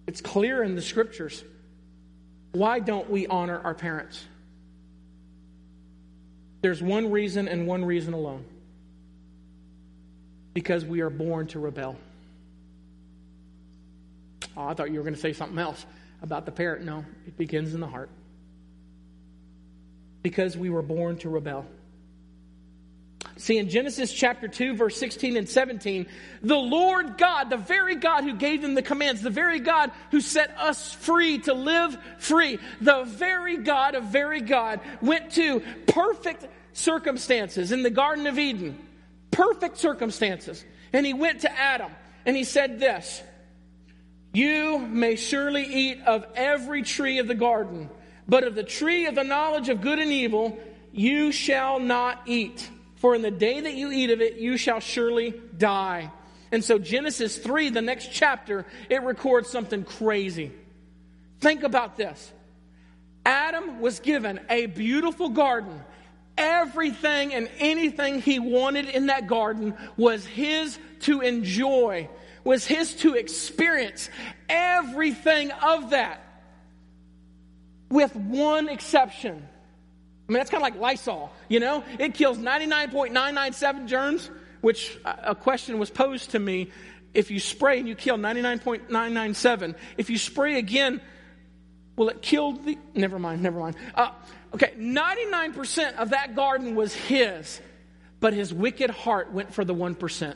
It's 0.07 0.21
clear 0.21 0.63
in 0.63 0.75
the 0.75 0.81
scriptures. 0.81 1.43
Why 2.51 2.79
don't 2.79 3.09
we 3.09 3.27
honor 3.27 3.59
our 3.59 3.73
parents? 3.73 4.23
There's 6.61 6.81
one 6.81 7.11
reason 7.11 7.47
and 7.47 7.67
one 7.67 7.83
reason 7.83 8.13
alone 8.13 8.45
because 10.53 10.85
we 10.85 11.01
are 11.01 11.09
born 11.09 11.47
to 11.47 11.59
rebel. 11.59 11.97
Oh, 14.55 14.67
I 14.67 14.73
thought 14.73 14.89
you 14.89 14.97
were 14.97 15.03
going 15.03 15.15
to 15.15 15.19
say 15.19 15.33
something 15.33 15.59
else 15.59 15.85
about 16.21 16.45
the 16.45 16.51
parent. 16.51 16.85
No, 16.85 17.03
it 17.27 17.37
begins 17.37 17.73
in 17.73 17.81
the 17.81 17.87
heart. 17.87 18.09
Because 20.23 20.55
we 20.55 20.69
were 20.69 20.81
born 20.81 21.17
to 21.17 21.29
rebel. 21.29 21.65
See, 23.37 23.57
in 23.57 23.69
Genesis 23.69 24.13
chapter 24.13 24.47
2, 24.47 24.75
verse 24.75 24.95
16 24.97 25.35
and 25.35 25.47
17, 25.47 26.05
the 26.41 26.55
Lord 26.55 27.17
God, 27.17 27.49
the 27.49 27.57
very 27.57 27.95
God 27.95 28.23
who 28.23 28.35
gave 28.35 28.61
them 28.61 28.75
the 28.75 28.81
commands, 28.81 29.21
the 29.21 29.29
very 29.29 29.59
God 29.59 29.91
who 30.11 30.21
set 30.21 30.57
us 30.57 30.93
free 30.93 31.39
to 31.39 31.53
live 31.53 31.97
free, 32.17 32.59
the 32.79 33.03
very 33.03 33.57
God 33.57 33.95
of 33.95 34.05
very 34.05 34.39
God 34.39 34.79
went 35.01 35.31
to 35.31 35.61
perfect 35.87 36.47
circumstances 36.71 37.73
in 37.73 37.83
the 37.83 37.89
Garden 37.89 38.25
of 38.25 38.39
Eden. 38.39 38.77
Perfect 39.31 39.77
circumstances. 39.79 40.63
And 40.93 41.05
he 41.05 41.13
went 41.13 41.41
to 41.41 41.51
Adam 41.59 41.91
and 42.25 42.37
he 42.37 42.45
said 42.45 42.79
this 42.79 43.21
You 44.33 44.79
may 44.79 45.17
surely 45.17 45.63
eat 45.63 46.01
of 46.05 46.25
every 46.35 46.83
tree 46.83 47.19
of 47.19 47.27
the 47.27 47.35
garden, 47.35 47.89
but 48.29 48.45
of 48.45 48.55
the 48.55 48.63
tree 48.63 49.07
of 49.07 49.15
the 49.15 49.25
knowledge 49.25 49.67
of 49.67 49.81
good 49.81 49.99
and 49.99 50.11
evil 50.11 50.57
you 50.93 51.33
shall 51.33 51.81
not 51.81 52.21
eat. 52.27 52.69
For 53.05 53.13
in 53.13 53.21
the 53.21 53.29
day 53.29 53.61
that 53.61 53.75
you 53.75 53.91
eat 53.91 54.09
of 54.09 54.19
it, 54.19 54.37
you 54.37 54.57
shall 54.57 54.79
surely 54.79 55.35
die. 55.55 56.11
And 56.51 56.65
so, 56.65 56.79
Genesis 56.79 57.37
3, 57.37 57.69
the 57.69 57.83
next 57.83 58.11
chapter, 58.11 58.65
it 58.89 59.03
records 59.03 59.47
something 59.47 59.83
crazy. 59.83 60.51
Think 61.39 61.61
about 61.61 61.97
this 61.97 62.33
Adam 63.23 63.79
was 63.79 63.99
given 63.99 64.39
a 64.49 64.65
beautiful 64.65 65.29
garden. 65.29 65.83
Everything 66.35 67.35
and 67.35 67.47
anything 67.59 68.23
he 68.23 68.39
wanted 68.39 68.89
in 68.89 69.05
that 69.05 69.27
garden 69.27 69.75
was 69.97 70.25
his 70.25 70.79
to 71.01 71.21
enjoy, 71.21 72.09
was 72.43 72.65
his 72.65 72.95
to 72.95 73.13
experience. 73.13 74.09
Everything 74.49 75.51
of 75.51 75.91
that, 75.91 76.23
with 77.87 78.15
one 78.15 78.67
exception. 78.67 79.47
I 80.27 80.31
mean, 80.31 80.39
that's 80.39 80.49
kind 80.49 80.63
of 80.63 80.73
like 80.73 80.79
Lysol, 80.79 81.31
you 81.49 81.59
know? 81.59 81.83
It 81.99 82.15
kills 82.15 82.39
99.997 82.39 83.87
germs, 83.87 84.31
which 84.61 84.97
a 85.05 85.35
question 85.35 85.77
was 85.77 85.91
posed 85.91 86.31
to 86.31 86.39
me. 86.39 86.71
If 87.13 87.29
you 87.29 87.39
spray 87.39 87.79
and 87.79 87.87
you 87.87 87.95
kill 87.95 88.17
99.997, 88.17 89.75
if 89.97 90.09
you 90.09 90.17
spray 90.17 90.57
again, 90.57 90.99
will 91.95 92.09
it 92.09 92.23
kill 92.23 92.53
the. 92.53 92.77
Never 92.95 93.19
mind, 93.19 93.43
never 93.43 93.59
mind. 93.59 93.75
Uh, 93.93 94.11
okay, 94.53 94.73
99% 94.77 95.95
of 95.97 96.09
that 96.09 96.35
garden 96.35 96.75
was 96.75 96.93
his, 96.93 97.61
but 98.19 98.33
his 98.33 98.51
wicked 98.51 98.89
heart 98.89 99.31
went 99.31 99.53
for 99.53 99.63
the 99.63 99.75
1%. 99.75 100.35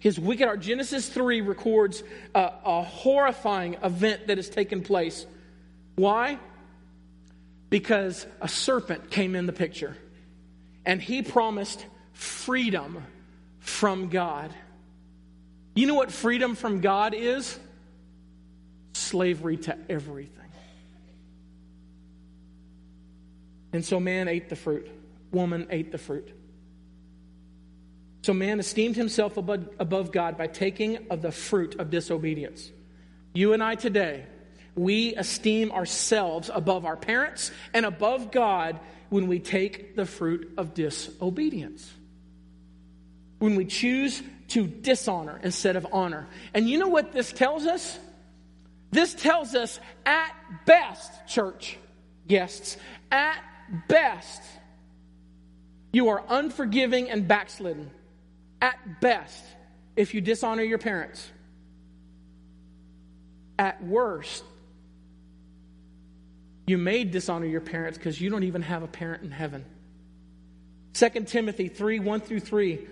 His 0.00 0.18
wicked 0.18 0.44
heart. 0.44 0.60
Genesis 0.60 1.08
3 1.08 1.40
records 1.40 2.02
a, 2.34 2.52
a 2.64 2.82
horrifying 2.82 3.74
event 3.82 4.26
that 4.26 4.38
has 4.38 4.48
taken 4.48 4.82
place. 4.82 5.24
Why? 5.94 6.38
Because 7.70 8.26
a 8.40 8.48
serpent 8.48 9.10
came 9.10 9.34
in 9.34 9.46
the 9.46 9.52
picture 9.52 9.96
and 10.86 11.02
he 11.02 11.22
promised 11.22 11.84
freedom 12.12 13.02
from 13.60 14.08
God. 14.08 14.52
You 15.74 15.86
know 15.86 15.94
what 15.94 16.10
freedom 16.10 16.54
from 16.54 16.80
God 16.80 17.14
is? 17.14 17.58
Slavery 18.94 19.58
to 19.58 19.76
everything. 19.88 20.34
And 23.72 23.84
so 23.84 24.00
man 24.00 24.28
ate 24.28 24.48
the 24.48 24.56
fruit, 24.56 24.90
woman 25.30 25.66
ate 25.70 25.92
the 25.92 25.98
fruit. 25.98 26.30
So 28.22 28.32
man 28.32 28.58
esteemed 28.60 28.96
himself 28.96 29.36
above, 29.36 30.12
God 30.12 30.36
by 30.36 30.48
taking 30.48 31.06
of 31.10 31.22
the 31.22 31.30
fruit 31.30 31.76
of 31.78 31.90
disobedience. 31.90 32.70
You 33.34 33.52
and 33.52 33.62
I 33.62 33.74
today, 33.74 34.26
we 34.74 35.14
esteem 35.14 35.72
ourselves 35.72 36.50
above 36.52 36.84
our 36.84 36.96
parents 36.96 37.50
and 37.74 37.84
above 37.84 38.30
God 38.30 38.78
when 39.08 39.26
we 39.26 39.38
take 39.38 39.96
the 39.96 40.06
fruit 40.06 40.52
of 40.56 40.74
disobedience. 40.74 41.90
When 43.38 43.56
we 43.56 43.64
choose 43.64 44.22
to 44.48 44.66
dishonor 44.66 45.40
instead 45.42 45.76
of 45.76 45.86
honor. 45.92 46.26
And 46.54 46.68
you 46.68 46.78
know 46.78 46.88
what 46.88 47.12
this 47.12 47.32
tells 47.32 47.66
us? 47.66 47.98
This 48.90 49.14
tells 49.14 49.54
us 49.54 49.78
at 50.06 50.32
best, 50.64 51.26
church 51.26 51.78
guests, 52.26 52.76
at 53.10 53.38
best, 53.88 54.42
you 55.92 56.08
are 56.08 56.22
unforgiving 56.28 57.10
and 57.10 57.26
backslidden. 57.26 57.90
At 58.60 59.00
best, 59.00 59.44
if 59.96 60.14
you 60.14 60.20
dishonor 60.20 60.62
your 60.62 60.78
parents. 60.78 61.28
At 63.58 63.82
worst, 63.82 64.44
you 66.68 66.78
may 66.78 67.04
dishonor 67.04 67.46
your 67.46 67.60
parents 67.60 67.98
because 67.98 68.20
you 68.20 68.30
don't 68.30 68.44
even 68.44 68.62
have 68.62 68.82
a 68.82 68.86
parent 68.86 69.22
in 69.22 69.30
heaven. 69.30 69.64
2 70.94 71.08
Timothy 71.24 71.68
3 71.68 72.00
1 72.00 72.20
through 72.20 72.40
3, 72.40 72.86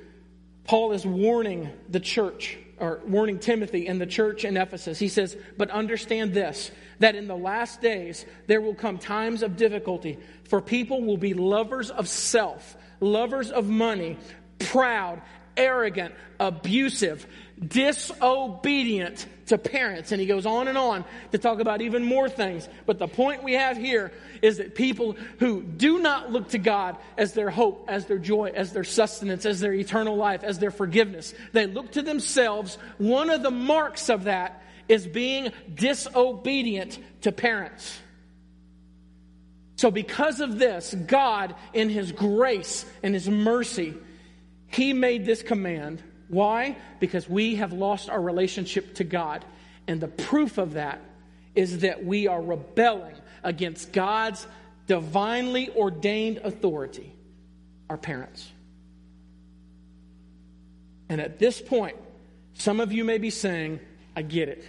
Paul 0.65 0.93
is 0.93 1.05
warning 1.05 1.71
the 1.89 2.01
church, 2.01 2.59
or 2.79 3.01
warning 3.07 3.39
Timothy 3.39 3.87
and 3.87 4.01
the 4.01 4.07
church 4.07 4.45
in 4.45 4.57
Ephesus. 4.57 4.99
He 4.99 5.09
says, 5.09 5.37
But 5.57 5.71
understand 5.71 6.35
this, 6.35 6.71
that 7.01 7.15
in 7.15 7.29
the 7.29 7.37
last 7.37 7.81
days 7.81 8.25
there 8.47 8.61
will 8.61 8.75
come 8.75 8.99
times 8.99 9.43
of 9.43 9.57
difficulty, 9.57 10.19
for 10.45 10.61
people 10.61 11.03
will 11.03 11.19
be 11.19 11.35
lovers 11.35 11.91
of 11.91 12.09
self, 12.09 12.77
lovers 13.01 13.51
of 13.51 13.69
money, 13.69 14.19
proud, 14.59 15.21
arrogant, 15.57 16.15
abusive, 16.39 17.27
disobedient 17.65 19.27
to 19.47 19.59
parents. 19.59 20.13
And 20.13 20.21
he 20.21 20.27
goes 20.27 20.45
on 20.45 20.69
and 20.69 20.77
on 20.77 21.05
to 21.33 21.39
talk 21.39 21.61
about 21.61 21.81
even 21.81 22.05
more 22.05 22.29
things. 22.29 22.69
But 22.85 22.99
the 22.99 23.09
point 23.09 23.43
we 23.43 23.55
have 23.55 23.77
here 23.77 24.13
is 24.43 24.59
that 24.59 24.75
people 24.75 25.17
who 25.39 25.63
do 25.63 26.01
not 26.01 26.31
look 26.31 26.49
to 26.51 26.59
God 26.59 26.97
as 27.17 27.33
their 27.33 27.51
hope, 27.51 27.87
as 27.89 28.07
their 28.07 28.19
joy, 28.19 28.53
as 28.55 28.73
their 28.73 28.85
sustenance, 28.85 29.47
as 29.47 29.61
their 29.61 29.73
eternal 29.73 30.17
life, 30.17 30.45
as 30.45 30.59
their 30.59 30.71
forgiveness, 30.71 31.33
they 31.53 31.67
look 31.67 31.93
to 31.93 32.03
themselves. 32.03 32.77
One 32.99 33.31
of 33.31 33.43
the 33.43 33.51
marks 33.51 34.09
of 34.09 34.25
that 34.25 34.63
is 34.89 35.07
being 35.07 35.53
disobedient 35.75 36.99
to 37.23 37.33
parents. 37.33 37.99
So, 39.77 39.91
because 39.91 40.41
of 40.41 40.59
this, 40.59 40.95
God, 40.95 41.55
in 41.75 41.91
His 41.91 42.13
grace 42.13 42.87
and 43.03 43.15
His 43.15 43.29
mercy, 43.29 43.95
He 44.69 44.93
made 44.95 45.27
this 45.27 45.43
command 45.43 46.03
why? 46.29 46.77
Because 47.01 47.29
we 47.29 47.57
have 47.57 47.73
lost 47.73 48.09
our 48.11 48.21
relationship 48.21 48.95
to 48.97 49.05
God. 49.05 49.45
And 49.87 50.01
the 50.01 50.09
proof 50.09 50.59
of 50.59 50.75
that 50.75 51.01
is 51.55 51.81
that 51.81 52.05
we 52.05 52.27
are 52.27 52.41
rebelling 52.41 53.15
against 53.43 53.93
God's 53.93 54.47
divinely 54.87 55.71
ordained 55.71 56.39
authority, 56.39 57.13
our 57.89 57.97
parents. 57.97 58.51
And 61.09 61.21
at 61.21 61.39
this 61.39 61.61
point, 61.61 61.97
some 62.55 62.81
of 62.81 62.93
you 62.93 63.05
may 63.05 63.19
be 63.19 63.31
saying, 63.31 63.81
I 64.17 64.23
get 64.23 64.49
it. 64.49 64.65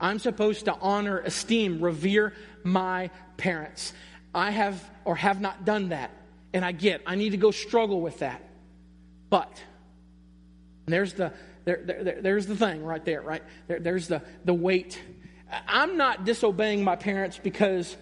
I'm 0.00 0.18
supposed 0.18 0.66
to 0.66 0.74
honor, 0.74 1.20
esteem, 1.20 1.80
revere 1.80 2.34
my 2.62 3.10
parents. 3.36 3.92
I 4.34 4.50
have 4.50 4.82
or 5.04 5.16
have 5.16 5.40
not 5.40 5.64
done 5.64 5.90
that. 5.90 6.10
And 6.52 6.64
I 6.64 6.72
get, 6.72 7.02
I 7.06 7.14
need 7.14 7.30
to 7.30 7.36
go 7.36 7.50
struggle 7.50 8.00
with 8.00 8.18
that. 8.18 8.42
But, 9.30 9.50
there's 10.86 11.14
the, 11.14 11.32
there, 11.64 11.80
there, 11.84 12.18
there's 12.20 12.46
the 12.46 12.56
thing 12.56 12.84
right 12.84 13.04
there, 13.04 13.22
right? 13.22 13.42
There, 13.66 13.80
there's 13.80 14.08
the, 14.08 14.22
the 14.44 14.54
weight. 14.54 15.00
I'm 15.66 15.96
not 15.96 16.24
disobeying 16.24 16.84
my 16.84 16.96
parents 16.96 17.38
because, 17.42 17.96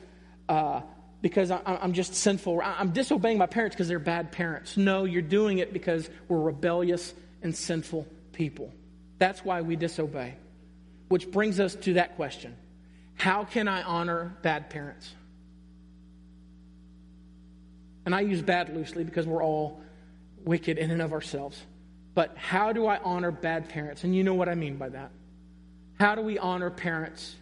uh, 0.48 0.82
because 1.20 1.50
I, 1.50 1.60
I'm 1.64 1.92
just 1.92 2.14
sinful. 2.14 2.60
I'm 2.62 2.90
disobeying 2.90 3.38
my 3.38 3.46
parents 3.46 3.76
because 3.76 3.88
they're 3.88 3.98
bad 3.98 4.32
parents. 4.32 4.76
No, 4.76 5.04
you're 5.04 5.22
doing 5.22 5.58
it 5.58 5.72
because 5.72 6.08
we're 6.28 6.40
rebellious 6.40 7.14
and 7.42 7.54
sinful 7.54 8.06
people. 8.32 8.72
That's 9.18 9.44
why 9.44 9.62
we 9.62 9.76
disobey. 9.76 10.34
Which 11.08 11.30
brings 11.30 11.60
us 11.60 11.74
to 11.76 11.94
that 11.94 12.16
question 12.16 12.56
How 13.14 13.44
can 13.44 13.68
I 13.68 13.82
honor 13.82 14.34
bad 14.42 14.70
parents? 14.70 15.12
And 18.04 18.14
I 18.14 18.22
use 18.22 18.42
bad 18.42 18.74
loosely 18.74 19.04
because 19.04 19.26
we're 19.26 19.44
all 19.44 19.80
wicked 20.44 20.76
in 20.78 20.90
and 20.90 21.00
of 21.00 21.12
ourselves. 21.12 21.62
But 22.14 22.36
how 22.36 22.72
do 22.72 22.86
I 22.86 22.98
honor 22.98 23.30
bad 23.30 23.68
parents? 23.68 24.04
And 24.04 24.14
you 24.14 24.22
know 24.22 24.34
what 24.34 24.48
I 24.48 24.54
mean 24.54 24.76
by 24.76 24.90
that. 24.90 25.10
How 25.98 26.14
do 26.14 26.22
we 26.22 26.38
honor 26.38 26.70
parents 26.70 27.34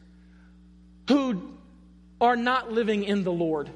who 1.08 1.54
are 2.20 2.36
not 2.36 2.70
living 2.70 3.04
in 3.04 3.24
the 3.24 3.32
Lord? 3.32 3.70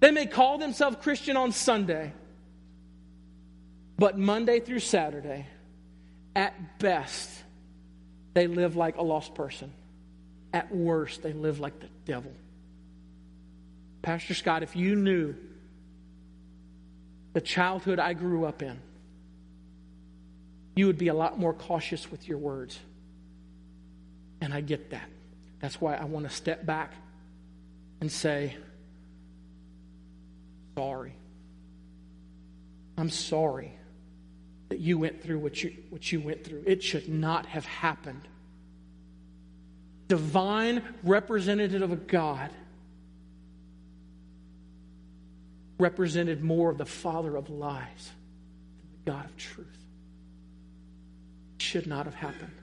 They 0.00 0.10
may 0.10 0.26
call 0.26 0.58
themselves 0.58 0.96
Christian 1.00 1.36
on 1.36 1.52
Sunday, 1.52 2.12
but 3.96 4.18
Monday 4.18 4.60
through 4.60 4.80
Saturday, 4.80 5.46
at 6.36 6.78
best, 6.78 7.30
they 8.34 8.46
live 8.46 8.76
like 8.76 8.96
a 8.96 9.02
lost 9.02 9.34
person. 9.34 9.72
At 10.52 10.74
worst, 10.74 11.22
they 11.22 11.32
live 11.32 11.58
like 11.58 11.80
the 11.80 11.88
devil. 12.04 12.32
Pastor 14.02 14.34
Scott, 14.34 14.62
if 14.62 14.76
you 14.76 14.94
knew 14.94 15.34
the 17.32 17.40
childhood 17.40 17.98
I 17.98 18.12
grew 18.12 18.44
up 18.44 18.62
in, 18.62 18.78
you 20.74 20.86
would 20.86 20.98
be 20.98 21.08
a 21.08 21.14
lot 21.14 21.38
more 21.38 21.52
cautious 21.52 22.10
with 22.10 22.28
your 22.28 22.38
words. 22.38 22.78
And 24.40 24.52
I 24.52 24.60
get 24.60 24.90
that. 24.90 25.08
That's 25.60 25.80
why 25.80 25.94
I 25.94 26.04
want 26.04 26.28
to 26.28 26.34
step 26.34 26.66
back 26.66 26.92
and 28.00 28.10
say, 28.10 28.56
sorry. 30.76 31.14
I'm 32.98 33.10
sorry 33.10 33.72
that 34.68 34.78
you 34.78 34.98
went 34.98 35.22
through 35.22 35.38
what 35.38 35.62
you, 35.62 35.74
what 35.90 36.10
you 36.10 36.20
went 36.20 36.44
through. 36.44 36.64
It 36.66 36.82
should 36.82 37.08
not 37.08 37.46
have 37.46 37.64
happened. 37.64 38.22
Divine 40.08 40.82
representative 41.02 41.90
of 41.90 42.06
God 42.06 42.50
represented 45.78 46.42
more 46.42 46.70
of 46.70 46.78
the 46.78 46.84
father 46.84 47.36
of 47.36 47.50
lies 47.50 48.10
than 48.80 48.90
the 48.92 49.10
God 49.10 49.24
of 49.24 49.36
truth. 49.36 49.83
Should 51.74 51.88
not 51.88 52.04
have 52.04 52.14
happened. 52.14 52.54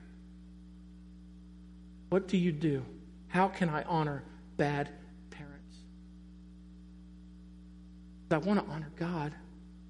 What 2.07 2.29
do 2.29 2.37
you 2.37 2.53
do? 2.53 2.85
How 3.27 3.49
can 3.49 3.67
I 3.67 3.83
honor 3.83 4.23
bad 4.55 4.89
parents? 5.31 5.75
I 8.31 8.37
want 8.37 8.65
to 8.65 8.71
honor 8.71 8.89
God 8.97 9.33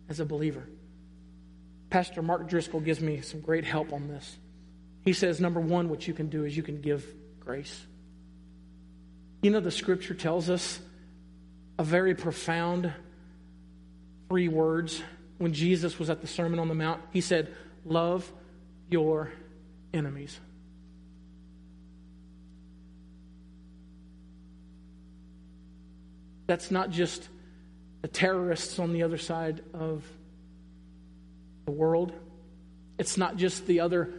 as 0.09 0.19
a 0.21 0.25
believer. 0.25 0.67
Pastor 1.91 2.23
Mark 2.23 2.49
Driscoll 2.49 2.79
gives 2.79 2.99
me 2.99 3.21
some 3.21 3.41
great 3.41 3.63
help 3.63 3.93
on 3.93 4.07
this. 4.07 4.39
He 5.05 5.13
says, 5.13 5.39
number 5.39 5.59
one, 5.59 5.87
what 5.87 6.07
you 6.07 6.15
can 6.15 6.29
do 6.29 6.43
is 6.43 6.57
you 6.57 6.63
can 6.63 6.81
give 6.81 7.05
grace. 7.39 7.79
You 9.43 9.51
know, 9.51 9.59
the 9.59 9.69
scripture 9.69 10.15
tells 10.15 10.49
us 10.49 10.79
a 11.77 11.83
very 11.83 12.15
profound 12.15 12.91
three 14.29 14.47
words 14.47 14.99
when 15.37 15.53
Jesus 15.53 15.99
was 15.99 16.09
at 16.09 16.21
the 16.21 16.27
Sermon 16.27 16.57
on 16.57 16.69
the 16.69 16.73
Mount. 16.73 17.03
He 17.11 17.21
said, 17.21 17.55
Love 17.85 18.31
your 18.91 19.31
enemies. 19.93 20.39
That's 26.45 26.69
not 26.69 26.91
just 26.91 27.27
the 28.01 28.07
terrorists 28.07 28.77
on 28.77 28.93
the 28.93 29.03
other 29.03 29.17
side 29.17 29.61
of 29.73 30.05
the 31.65 31.71
world. 31.71 32.11
It's 32.99 33.17
not 33.17 33.37
just 33.37 33.65
the 33.65 33.79
other 33.79 34.13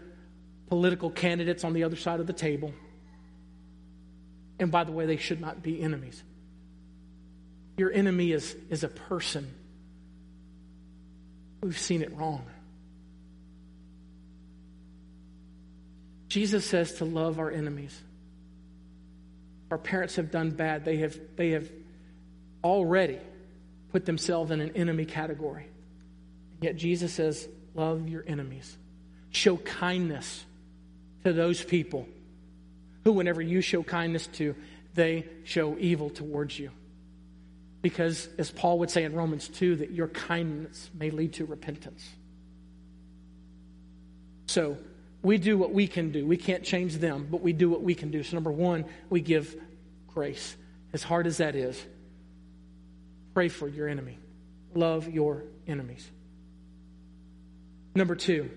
political 0.68 1.10
candidates 1.10 1.62
on 1.62 1.74
the 1.74 1.84
other 1.84 1.96
side 1.96 2.18
of 2.18 2.26
the 2.26 2.32
table. 2.32 2.72
And 4.58 4.72
by 4.72 4.84
the 4.84 4.92
way, 4.92 5.06
they 5.06 5.18
should 5.18 5.40
not 5.40 5.62
be 5.62 5.80
enemies. 5.80 6.22
Your 7.76 7.92
enemy 7.92 8.32
is, 8.32 8.56
is 8.70 8.82
a 8.82 8.88
person 8.88 9.52
We've 11.62 11.78
seen 11.78 12.02
it 12.02 12.14
wrong. 12.16 12.44
Jesus 16.32 16.64
says 16.64 16.94
to 16.94 17.04
love 17.04 17.38
our 17.38 17.50
enemies. 17.50 17.94
Our 19.70 19.76
parents 19.76 20.16
have 20.16 20.30
done 20.30 20.48
bad. 20.48 20.82
They 20.82 20.96
have, 20.96 21.14
they 21.36 21.50
have 21.50 21.70
already 22.64 23.18
put 23.90 24.06
themselves 24.06 24.50
in 24.50 24.62
an 24.62 24.70
enemy 24.74 25.04
category. 25.04 25.66
Yet 26.62 26.76
Jesus 26.76 27.12
says, 27.12 27.46
love 27.74 28.08
your 28.08 28.24
enemies. 28.26 28.74
Show 29.30 29.58
kindness 29.58 30.42
to 31.22 31.34
those 31.34 31.62
people 31.62 32.08
who, 33.04 33.12
whenever 33.12 33.42
you 33.42 33.60
show 33.60 33.82
kindness 33.82 34.26
to, 34.28 34.54
they 34.94 35.26
show 35.44 35.76
evil 35.78 36.08
towards 36.08 36.58
you. 36.58 36.70
Because, 37.82 38.26
as 38.38 38.50
Paul 38.50 38.78
would 38.78 38.90
say 38.90 39.04
in 39.04 39.12
Romans 39.14 39.48
2, 39.48 39.76
that 39.76 39.90
your 39.90 40.08
kindness 40.08 40.88
may 40.98 41.10
lead 41.10 41.34
to 41.34 41.44
repentance. 41.44 42.08
So, 44.46 44.78
we 45.22 45.38
do 45.38 45.56
what 45.56 45.72
we 45.72 45.86
can 45.86 46.10
do. 46.10 46.26
We 46.26 46.36
can't 46.36 46.64
change 46.64 46.96
them, 46.96 47.28
but 47.30 47.40
we 47.40 47.52
do 47.52 47.70
what 47.70 47.82
we 47.82 47.94
can 47.94 48.10
do. 48.10 48.22
So, 48.22 48.36
number 48.36 48.50
one, 48.50 48.84
we 49.08 49.20
give 49.20 49.56
grace. 50.08 50.56
As 50.92 51.02
hard 51.02 51.26
as 51.26 51.38
that 51.38 51.54
is, 51.54 51.80
pray 53.34 53.48
for 53.48 53.68
your 53.68 53.88
enemy, 53.88 54.18
love 54.74 55.08
your 55.08 55.44
enemies. 55.66 56.10
Number 57.94 58.14
two, 58.14 58.50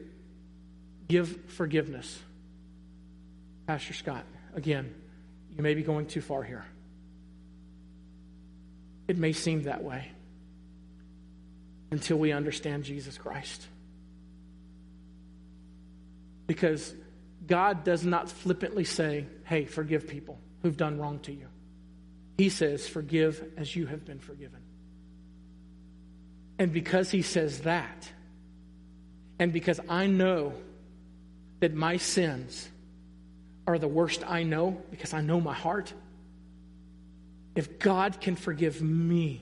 give 1.07 1.51
forgiveness. 1.51 2.19
Pastor 3.67 3.93
Scott, 3.93 4.25
again, 4.55 4.93
you 5.55 5.63
may 5.63 5.73
be 5.73 5.83
going 5.83 6.07
too 6.07 6.21
far 6.21 6.43
here. 6.43 6.65
It 9.07 9.17
may 9.17 9.33
seem 9.33 9.63
that 9.63 9.83
way 9.83 10.11
until 11.91 12.17
we 12.17 12.31
understand 12.31 12.83
Jesus 12.83 13.17
Christ. 13.17 13.67
Because 16.47 16.93
God 17.47 17.83
does 17.83 18.05
not 18.05 18.29
flippantly 18.29 18.83
say, 18.83 19.25
hey, 19.45 19.65
forgive 19.65 20.07
people 20.07 20.39
who've 20.61 20.77
done 20.77 20.99
wrong 20.99 21.19
to 21.19 21.31
you. 21.31 21.47
He 22.37 22.49
says, 22.49 22.87
forgive 22.87 23.43
as 23.57 23.75
you 23.75 23.85
have 23.85 24.05
been 24.05 24.19
forgiven. 24.19 24.59
And 26.57 26.71
because 26.71 27.11
He 27.11 27.21
says 27.21 27.61
that, 27.61 28.11
and 29.39 29.51
because 29.51 29.79
I 29.89 30.07
know 30.07 30.53
that 31.59 31.73
my 31.73 31.97
sins 31.97 32.69
are 33.67 33.77
the 33.77 33.87
worst 33.87 34.23
I 34.25 34.43
know, 34.43 34.81
because 34.91 35.13
I 35.13 35.21
know 35.21 35.41
my 35.41 35.53
heart, 35.53 35.93
if 37.55 37.79
God 37.79 38.19
can 38.21 38.35
forgive 38.35 38.81
me 38.81 39.41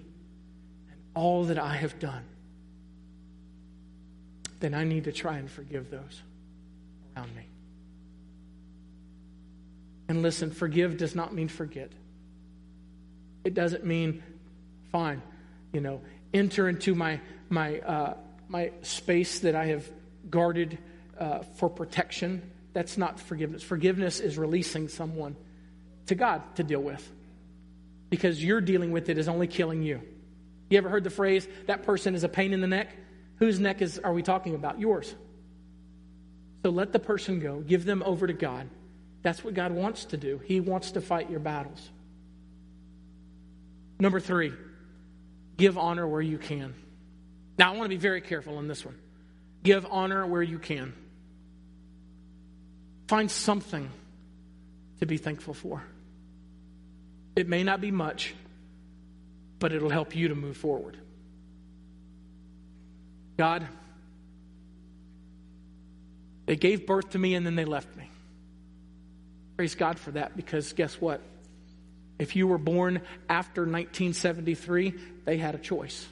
and 0.91 1.01
all 1.13 1.45
that 1.45 1.59
I 1.59 1.75
have 1.75 1.99
done, 1.99 2.23
then 4.59 4.73
I 4.73 4.83
need 4.83 5.05
to 5.05 5.11
try 5.11 5.37
and 5.37 5.49
forgive 5.49 5.89
those 5.89 6.21
around 7.15 7.35
me. 7.35 7.47
And 10.07 10.21
listen, 10.21 10.51
forgive 10.51 10.97
does 10.97 11.15
not 11.15 11.33
mean 11.33 11.47
forget. 11.47 11.91
It 13.43 13.53
doesn't 13.53 13.85
mean, 13.85 14.23
fine, 14.91 15.21
you 15.71 15.81
know, 15.81 16.01
enter 16.33 16.69
into 16.69 16.95
my, 16.95 17.19
my, 17.49 17.79
uh, 17.79 18.13
my 18.47 18.71
space 18.81 19.39
that 19.39 19.55
I 19.55 19.67
have 19.67 19.89
guarded 20.29 20.77
uh, 21.19 21.39
for 21.39 21.69
protection. 21.69 22.41
That's 22.73 22.97
not 22.97 23.19
forgiveness. 23.19 23.63
Forgiveness 23.63 24.19
is 24.19 24.37
releasing 24.37 24.87
someone 24.87 25.35
to 26.07 26.15
God 26.15 26.41
to 26.55 26.63
deal 26.63 26.81
with 26.81 27.09
because 28.09 28.43
you're 28.43 28.61
dealing 28.61 28.91
with 28.91 29.09
it 29.09 29.17
is 29.17 29.27
only 29.27 29.47
killing 29.47 29.83
you. 29.83 30.01
You 30.69 30.77
ever 30.77 30.89
heard 30.89 31.03
the 31.03 31.09
phrase, 31.09 31.47
that 31.67 31.83
person 31.83 32.15
is 32.15 32.23
a 32.23 32.29
pain 32.29 32.53
in 32.53 32.61
the 32.61 32.67
neck? 32.67 32.95
Whose 33.37 33.59
neck 33.59 33.81
is, 33.81 33.99
are 33.99 34.13
we 34.13 34.23
talking 34.23 34.55
about? 34.55 34.79
Yours. 34.79 35.13
So 36.63 36.69
let 36.69 36.93
the 36.93 36.99
person 36.99 37.39
go. 37.39 37.59
Give 37.59 37.85
them 37.85 38.01
over 38.03 38.25
to 38.25 38.33
God. 38.33 38.69
That's 39.21 39.43
what 39.43 39.53
God 39.53 39.71
wants 39.73 40.05
to 40.05 40.17
do. 40.17 40.41
He 40.45 40.59
wants 40.59 40.91
to 40.91 41.01
fight 41.01 41.29
your 41.29 41.39
battles. 41.39 41.89
Number 43.99 44.19
three, 44.19 44.53
give 45.57 45.77
honor 45.77 46.07
where 46.07 46.21
you 46.21 46.37
can. 46.37 46.73
Now, 47.57 47.73
I 47.73 47.77
want 47.77 47.83
to 47.83 47.89
be 47.89 47.97
very 47.97 48.21
careful 48.21 48.57
on 48.57 48.67
this 48.67 48.83
one. 48.83 48.97
Give 49.61 49.85
honor 49.89 50.25
where 50.25 50.41
you 50.41 50.57
can. 50.57 50.93
Find 53.07 53.29
something 53.29 53.89
to 54.99 55.05
be 55.05 55.17
thankful 55.17 55.53
for. 55.53 55.83
It 57.35 57.47
may 57.47 57.63
not 57.63 57.81
be 57.81 57.91
much, 57.91 58.33
but 59.59 59.71
it'll 59.71 59.89
help 59.89 60.15
you 60.15 60.29
to 60.29 60.35
move 60.35 60.57
forward. 60.57 60.97
God, 63.37 63.67
they 66.45 66.55
gave 66.55 66.85
birth 66.85 67.11
to 67.11 67.19
me 67.19 67.35
and 67.35 67.45
then 67.45 67.55
they 67.55 67.65
left 67.65 67.95
me. 67.95 68.09
Praise 69.55 69.75
God 69.75 69.99
for 69.99 70.11
that 70.11 70.35
because 70.35 70.73
guess 70.73 70.99
what? 70.99 71.21
If 72.19 72.35
you 72.35 72.47
were 72.47 72.57
born 72.57 73.01
after 73.29 73.61
1973, 73.61 74.93
they 75.25 75.37
had 75.37 75.55
a 75.55 75.57
choice. 75.57 76.07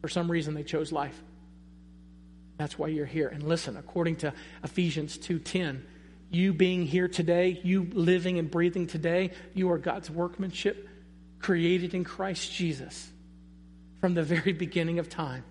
For 0.00 0.08
some 0.08 0.30
reason, 0.30 0.54
they 0.54 0.62
chose 0.62 0.92
life. 0.92 1.20
That's 2.58 2.78
why 2.78 2.88
you're 2.88 3.06
here. 3.06 3.28
And 3.28 3.42
listen, 3.42 3.76
according 3.76 4.16
to 4.16 4.32
Ephesians 4.62 5.18
2:10, 5.18 5.82
you 6.30 6.52
being 6.52 6.86
here 6.86 7.08
today, 7.08 7.60
you 7.62 7.84
living 7.92 8.38
and 8.38 8.50
breathing 8.50 8.86
today, 8.86 9.30
you 9.54 9.70
are 9.70 9.78
God's 9.78 10.10
workmanship 10.10 10.88
created 11.38 11.94
in 11.94 12.04
Christ 12.04 12.52
Jesus 12.52 13.10
from 14.00 14.14
the 14.14 14.22
very 14.22 14.52
beginning 14.52 14.98
of 14.98 15.08
time. 15.08 15.44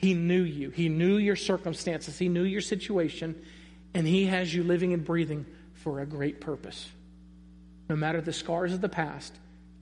He 0.00 0.14
knew 0.14 0.42
you. 0.42 0.70
He 0.70 0.88
knew 0.88 1.18
your 1.18 1.36
circumstances. 1.36 2.18
He 2.18 2.30
knew 2.30 2.44
your 2.44 2.62
situation, 2.62 3.38
and 3.92 4.06
he 4.06 4.24
has 4.24 4.52
you 4.52 4.62
living 4.62 4.94
and 4.94 5.04
breathing 5.04 5.44
for 5.74 6.00
a 6.00 6.06
great 6.06 6.40
purpose. 6.40 6.88
No 7.90 7.96
matter 7.96 8.22
the 8.22 8.32
scars 8.32 8.72
of 8.72 8.80
the 8.80 8.88
past, 8.88 9.34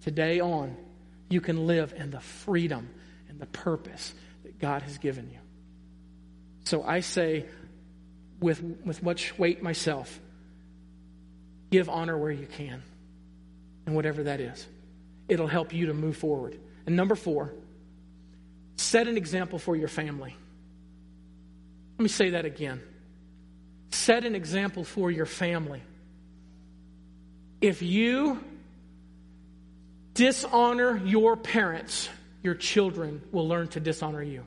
today 0.02 0.40
on, 0.40 0.76
you 1.28 1.40
can 1.40 1.68
live 1.68 1.94
in 1.96 2.10
the 2.10 2.18
freedom 2.18 2.88
and 3.28 3.38
the 3.38 3.46
purpose 3.46 4.12
that 4.42 4.58
God 4.58 4.82
has 4.82 4.98
given 4.98 5.30
you. 5.30 5.38
So 6.64 6.82
I 6.82 6.98
say, 6.98 7.46
with, 8.40 8.60
with 8.84 9.04
much 9.04 9.38
weight 9.38 9.62
myself, 9.62 10.18
give 11.70 11.88
honor 11.88 12.18
where 12.18 12.32
you 12.32 12.46
can, 12.46 12.82
and 13.86 13.94
whatever 13.94 14.24
that 14.24 14.40
is. 14.40 14.66
It'll 15.28 15.46
help 15.46 15.72
you 15.72 15.86
to 15.86 15.94
move 15.94 16.16
forward. 16.16 16.58
And 16.86 16.96
number 16.96 17.14
four, 17.14 17.52
set 18.78 19.08
an 19.08 19.16
example 19.16 19.58
for 19.58 19.76
your 19.76 19.88
family. 19.88 20.34
Let 21.98 22.02
me 22.02 22.08
say 22.08 22.30
that 22.30 22.44
again. 22.44 22.80
Set 23.90 24.24
an 24.24 24.34
example 24.34 24.84
for 24.84 25.10
your 25.10 25.26
family. 25.26 25.82
If 27.60 27.82
you 27.82 28.42
dishonor 30.14 30.96
your 31.04 31.36
parents, 31.36 32.08
your 32.42 32.54
children 32.54 33.20
will 33.32 33.48
learn 33.48 33.68
to 33.68 33.80
dishonor 33.80 34.22
you. 34.22 34.44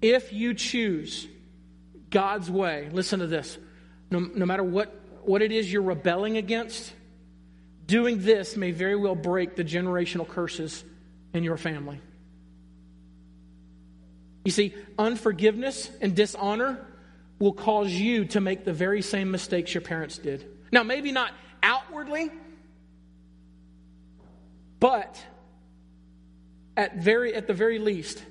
If 0.00 0.32
you 0.32 0.54
choose 0.54 1.26
God's 2.10 2.48
way, 2.48 2.88
listen 2.92 3.18
to 3.20 3.26
this. 3.26 3.58
No, 4.10 4.20
no 4.20 4.46
matter 4.46 4.62
what, 4.62 4.94
what 5.24 5.42
it 5.42 5.50
is 5.50 5.72
you're 5.72 5.82
rebelling 5.82 6.36
against, 6.36 6.92
doing 7.88 8.22
this 8.22 8.56
may 8.56 8.70
very 8.70 8.94
well 8.94 9.16
break 9.16 9.56
the 9.56 9.64
generational 9.64 10.28
curses 10.28 10.84
in 11.34 11.42
your 11.42 11.56
family. 11.56 12.00
You 14.44 14.52
see, 14.52 14.74
unforgiveness 14.96 15.90
and 16.00 16.14
dishonor 16.14 16.86
will 17.38 17.52
cause 17.52 17.90
you 17.90 18.26
to 18.26 18.40
make 18.40 18.64
the 18.64 18.72
very 18.72 19.02
same 19.02 19.30
mistakes 19.30 19.74
your 19.74 19.80
parents 19.80 20.18
did. 20.18 20.46
Now, 20.70 20.82
maybe 20.82 21.12
not 21.12 21.32
outwardly, 21.62 22.30
but 24.80 25.22
at, 26.76 26.98
very, 26.98 27.34
at 27.34 27.46
the 27.46 27.54
very 27.54 27.78
least, 27.78 28.22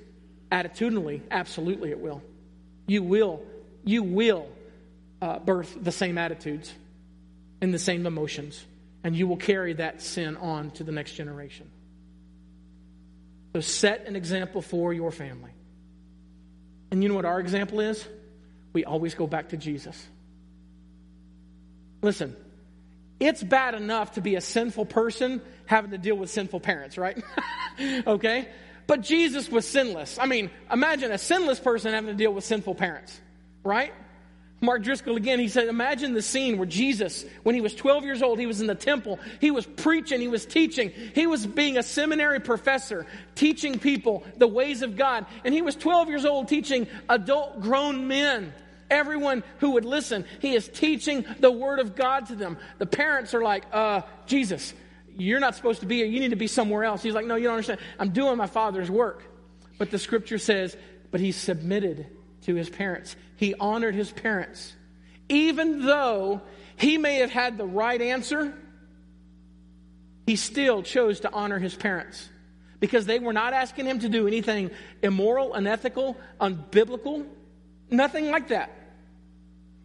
attitudinally, 0.50 1.22
absolutely 1.30 1.90
it 1.90 1.98
will. 1.98 2.22
You 2.86 3.02
will, 3.02 3.42
you 3.84 4.02
will 4.02 4.48
uh, 5.20 5.38
birth 5.40 5.76
the 5.80 5.92
same 5.92 6.16
attitudes 6.16 6.72
and 7.60 7.74
the 7.74 7.78
same 7.78 8.06
emotions, 8.06 8.64
and 9.04 9.14
you 9.16 9.26
will 9.26 9.36
carry 9.36 9.74
that 9.74 10.02
sin 10.02 10.36
on 10.36 10.70
to 10.72 10.84
the 10.84 10.92
next 10.92 11.12
generation. 11.12 11.70
So 13.54 13.60
set 13.60 14.06
an 14.06 14.16
example 14.16 14.62
for 14.62 14.92
your 14.92 15.10
family. 15.10 15.52
And 16.90 17.02
you 17.02 17.08
know 17.08 17.14
what 17.14 17.24
our 17.24 17.40
example 17.40 17.80
is? 17.80 18.06
We 18.72 18.84
always 18.84 19.14
go 19.14 19.26
back 19.26 19.50
to 19.50 19.56
Jesus. 19.56 20.06
Listen, 22.02 22.36
it's 23.20 23.42
bad 23.42 23.74
enough 23.74 24.12
to 24.12 24.20
be 24.20 24.36
a 24.36 24.40
sinful 24.40 24.86
person 24.86 25.40
having 25.66 25.90
to 25.90 25.98
deal 25.98 26.16
with 26.16 26.30
sinful 26.30 26.60
parents, 26.60 26.96
right? 26.96 27.22
okay? 28.06 28.48
But 28.86 29.02
Jesus 29.02 29.50
was 29.50 29.66
sinless. 29.66 30.18
I 30.18 30.26
mean, 30.26 30.50
imagine 30.72 31.10
a 31.10 31.18
sinless 31.18 31.60
person 31.60 31.92
having 31.92 32.10
to 32.10 32.16
deal 32.16 32.32
with 32.32 32.44
sinful 32.44 32.74
parents, 32.76 33.20
right? 33.64 33.92
Mark 34.60 34.82
Driscoll 34.82 35.16
again, 35.16 35.38
he 35.38 35.48
said, 35.48 35.68
imagine 35.68 36.14
the 36.14 36.22
scene 36.22 36.58
where 36.58 36.66
Jesus, 36.66 37.24
when 37.44 37.54
he 37.54 37.60
was 37.60 37.74
12 37.74 38.04
years 38.04 38.22
old, 38.22 38.40
he 38.40 38.46
was 38.46 38.60
in 38.60 38.66
the 38.66 38.74
temple, 38.74 39.20
he 39.40 39.52
was 39.52 39.64
preaching, 39.64 40.20
he 40.20 40.26
was 40.26 40.44
teaching, 40.44 40.92
he 41.14 41.28
was 41.28 41.46
being 41.46 41.78
a 41.78 41.82
seminary 41.82 42.40
professor, 42.40 43.06
teaching 43.36 43.78
people 43.78 44.24
the 44.36 44.48
ways 44.48 44.82
of 44.82 44.96
God. 44.96 45.26
And 45.44 45.54
he 45.54 45.62
was 45.62 45.76
12 45.76 46.08
years 46.08 46.24
old 46.24 46.48
teaching 46.48 46.88
adult 47.08 47.60
grown 47.60 48.08
men, 48.08 48.52
everyone 48.90 49.44
who 49.58 49.72
would 49.72 49.84
listen. 49.84 50.24
He 50.40 50.54
is 50.54 50.68
teaching 50.68 51.24
the 51.38 51.52
word 51.52 51.78
of 51.78 51.94
God 51.94 52.26
to 52.26 52.34
them. 52.34 52.58
The 52.78 52.86
parents 52.86 53.34
are 53.34 53.42
like, 53.42 53.64
uh, 53.72 54.02
Jesus, 54.26 54.74
you're 55.16 55.40
not 55.40 55.54
supposed 55.54 55.80
to 55.80 55.86
be 55.86 55.98
here. 55.98 56.06
You 56.06 56.18
need 56.18 56.30
to 56.30 56.36
be 56.36 56.48
somewhere 56.48 56.82
else. 56.82 57.00
He's 57.00 57.14
like, 57.14 57.26
no, 57.26 57.36
you 57.36 57.44
don't 57.44 57.54
understand. 57.54 57.78
I'm 57.96 58.10
doing 58.10 58.36
my 58.36 58.48
father's 58.48 58.90
work. 58.90 59.22
But 59.78 59.92
the 59.92 59.98
scripture 59.98 60.38
says, 60.38 60.76
but 61.12 61.20
he 61.20 61.30
submitted 61.30 62.06
to 62.48 62.54
his 62.54 62.70
parents. 62.70 63.14
He 63.36 63.54
honored 63.54 63.94
his 63.94 64.10
parents. 64.10 64.74
Even 65.28 65.84
though 65.84 66.40
he 66.76 66.96
may 66.96 67.16
have 67.16 67.30
had 67.30 67.58
the 67.58 67.66
right 67.66 68.00
answer, 68.00 68.54
he 70.26 70.34
still 70.36 70.82
chose 70.82 71.20
to 71.20 71.30
honor 71.30 71.58
his 71.58 71.74
parents 71.74 72.28
because 72.80 73.04
they 73.04 73.18
were 73.18 73.34
not 73.34 73.52
asking 73.52 73.84
him 73.84 73.98
to 73.98 74.08
do 74.08 74.26
anything 74.26 74.70
immoral, 75.02 75.52
unethical, 75.52 76.16
unbiblical, 76.40 77.26
nothing 77.90 78.30
like 78.30 78.48
that. 78.48 78.72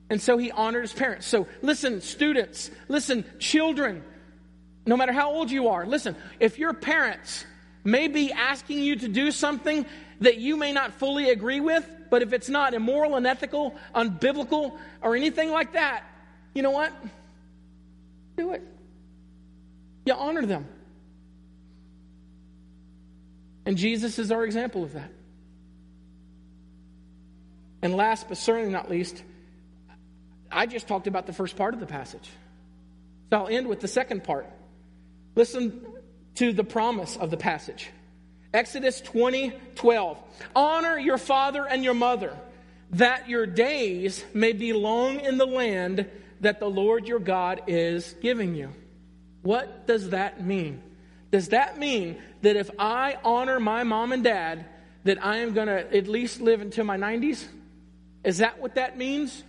And 0.09 0.21
so 0.21 0.37
he 0.37 0.49
honored 0.49 0.83
his 0.83 0.93
parents. 0.93 1.27
So 1.27 1.47
listen, 1.61 1.99
students, 1.99 2.71
listen, 2.87 3.25
children, 3.39 4.03
no 4.85 4.95
matter 4.95 5.11
how 5.11 5.31
old 5.31 5.51
you 5.51 5.67
are, 5.67 5.85
listen, 5.85 6.15
if 6.39 6.57
your 6.57 6.73
parents 6.73 7.45
may 7.83 8.07
be 8.07 8.31
asking 8.31 8.79
you 8.79 8.95
to 8.95 9.09
do 9.09 9.31
something 9.31 9.85
that 10.21 10.37
you 10.37 10.55
may 10.55 10.71
not 10.71 10.93
fully 10.93 11.29
agree 11.29 11.59
with, 11.59 11.85
but 12.13 12.21
if 12.21 12.31
it's 12.31 12.47
not 12.47 12.75
immoral, 12.75 13.15
unethical, 13.15 13.75
unbiblical, 13.95 14.77
or 15.01 15.15
anything 15.15 15.49
like 15.49 15.73
that, 15.73 16.03
you 16.53 16.61
know 16.61 16.69
what? 16.69 16.93
Do 18.37 18.53
it. 18.53 18.61
You 20.05 20.13
honor 20.13 20.45
them. 20.45 20.67
And 23.65 23.77
Jesus 23.77 24.19
is 24.19 24.31
our 24.31 24.45
example 24.45 24.83
of 24.83 24.93
that. 24.93 25.09
And 27.81 27.95
last 27.95 28.27
but 28.27 28.37
certainly 28.37 28.71
not 28.71 28.91
least, 28.91 29.23
I 30.51 30.67
just 30.67 30.87
talked 30.87 31.07
about 31.07 31.25
the 31.25 31.33
first 31.33 31.55
part 31.55 31.73
of 31.73 31.79
the 31.79 31.87
passage. 31.87 32.29
So 33.31 33.39
I'll 33.39 33.47
end 33.47 33.65
with 33.65 33.79
the 33.79 33.87
second 33.87 34.23
part. 34.23 34.47
Listen 35.33 35.83
to 36.35 36.53
the 36.53 36.63
promise 36.63 37.17
of 37.17 37.31
the 37.31 37.37
passage. 37.37 37.89
Exodus 38.53 39.01
20, 39.01 39.51
12. 39.75 40.17
Honor 40.55 40.99
your 40.99 41.17
father 41.17 41.67
and 41.67 41.83
your 41.83 41.95
mother, 41.95 42.37
that 42.91 43.27
your 43.27 43.47
days 43.47 44.23
may 44.33 44.53
be 44.53 44.73
long 44.73 45.19
in 45.19 45.37
the 45.37 45.47
land 45.47 46.07
that 46.41 46.59
the 46.59 46.69
Lord 46.69 47.07
your 47.07 47.19
God 47.19 47.61
is 47.67 48.15
giving 48.21 48.53
you. 48.53 48.69
What 49.41 49.87
does 49.87 50.11
that 50.11 50.43
mean? 50.43 50.81
Does 51.31 51.49
that 51.49 51.79
mean 51.79 52.21
that 52.43 52.55
if 52.55 52.69
I 52.77 53.17
honor 53.23 53.59
my 53.59 53.83
mom 53.83 54.11
and 54.11 54.23
dad, 54.23 54.65
that 55.03 55.23
I 55.25 55.37
am 55.37 55.53
going 55.53 55.67
to 55.67 55.95
at 55.95 56.07
least 56.07 56.39
live 56.39 56.61
until 56.61 56.85
my 56.85 56.97
90s? 56.97 57.43
Is 58.23 58.37
that 58.37 58.61
what 58.61 58.75
that 58.75 58.97
means? 58.97 59.43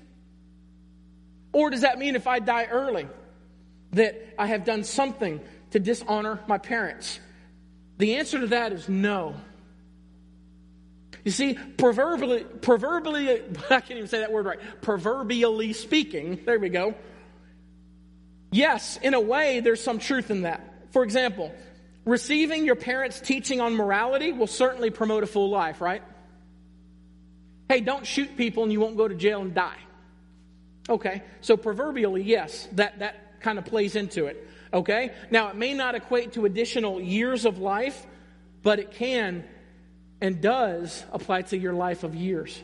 Or 1.53 1.71
does 1.71 1.83
that 1.83 1.99
mean 1.99 2.17
if 2.17 2.27
I 2.27 2.39
die 2.39 2.65
early, 2.65 3.07
that 3.93 4.35
I 4.39 4.47
have 4.47 4.65
done 4.65 4.83
something 4.83 5.41
to 5.71 5.79
dishonor 5.79 6.41
my 6.49 6.59
parents? 6.59 7.21
The 7.99 8.17
answer 8.17 8.41
to 8.41 8.47
that 8.49 8.73
is 8.73 8.89
no. 8.89 9.35
You 11.25 11.31
see, 11.31 11.55
proverbially, 11.55 12.45
proverbially, 12.45 13.31
I 13.71 13.81
can't 13.81 13.93
even 13.93 14.09
say 14.09 14.21
that 14.21 14.33
word 14.33 14.47
right. 14.47 14.59
Proverbially 14.83 15.73
speaking, 15.73 16.41
there 16.45 16.59
we 16.59 16.69
go. 16.69 16.95
Yes, 18.51 18.99
in 19.03 19.15
a 19.15 19.21
way, 19.21 19.61
there's 19.61 19.83
some 19.83 19.99
truth 19.99 20.31
in 20.31 20.43
that. 20.43 20.93
For 20.93 21.03
example, 21.03 21.53
receiving 22.05 22.65
your 22.65 22.77
parents' 22.77 23.21
teaching 23.21 23.61
on 23.61 23.75
morality 23.75 24.33
will 24.33 24.47
certainly 24.47 24.91
promote 24.91 25.25
a 25.25 25.27
full 25.27 25.51
life, 25.51 25.81
right? 25.81 26.03
Hey, 27.69 27.81
don't 27.81 28.07
shoot 28.07 28.37
people 28.37 28.63
and 28.63 28.73
you 28.73 28.79
won't 28.79 28.97
go 28.97 29.09
to 29.09 29.15
jail 29.15 29.41
and 29.41 29.55
die. 29.55 29.79
Okay, 30.89 31.23
so 31.41 31.57
proverbially, 31.57 32.23
yes, 32.23 32.69
that, 32.73 32.99
that 32.99 33.41
kind 33.41 33.59
of 33.59 33.65
plays 33.65 33.97
into 33.97 34.27
it. 34.27 34.49
Okay? 34.75 35.13
Now, 35.31 35.49
it 35.51 35.57
may 35.57 35.73
not 35.73 35.95
equate 35.95 36.33
to 36.33 36.45
additional 36.45 37.01
years 37.01 37.45
of 37.45 37.59
life, 37.59 38.05
but 38.63 38.81
it 38.81 38.91
can 38.91 39.45
and 40.21 40.41
does 40.41 41.05
apply 41.13 41.43
to 41.43 41.57
your 41.57 41.75
life 41.75 42.03
of 42.03 42.15
years. 42.15 42.61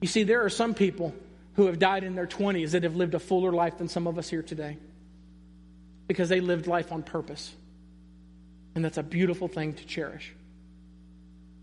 You 0.00 0.08
see, 0.08 0.22
there 0.22 0.44
are 0.44 0.50
some 0.50 0.74
people 0.74 1.14
who 1.54 1.66
have 1.66 1.78
died 1.78 2.04
in 2.04 2.14
their 2.14 2.26
20s 2.26 2.72
that 2.72 2.84
have 2.84 2.94
lived 2.94 3.14
a 3.14 3.18
fuller 3.18 3.52
life 3.52 3.78
than 3.78 3.88
some 3.88 4.06
of 4.06 4.18
us 4.18 4.28
here 4.28 4.42
today 4.42 4.78
because 6.06 6.28
they 6.28 6.40
lived 6.40 6.66
life 6.66 6.92
on 6.92 7.02
purpose. 7.02 7.52
And 8.74 8.84
that's 8.84 8.98
a 8.98 9.02
beautiful 9.02 9.48
thing 9.48 9.72
to 9.72 9.86
cherish. 9.86 10.32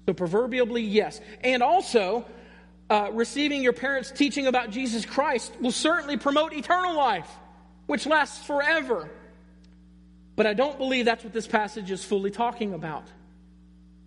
So, 0.07 0.13
proverbially, 0.13 0.81
yes. 0.81 1.21
And 1.41 1.63
also, 1.63 2.25
uh, 2.89 3.11
receiving 3.13 3.61
your 3.63 3.71
parents' 3.71 4.11
teaching 4.11 4.47
about 4.47 4.71
Jesus 4.71 5.05
Christ 5.05 5.53
will 5.61 5.71
certainly 5.71 6.17
promote 6.17 6.53
eternal 6.53 6.95
life, 6.95 7.29
which 7.85 8.05
lasts 8.05 8.45
forever. 8.45 9.09
But 10.35 10.47
I 10.47 10.53
don't 10.53 10.77
believe 10.77 11.05
that's 11.05 11.23
what 11.23 11.33
this 11.33 11.47
passage 11.47 11.91
is 11.91 12.03
fully 12.03 12.31
talking 12.31 12.73
about. 12.73 13.07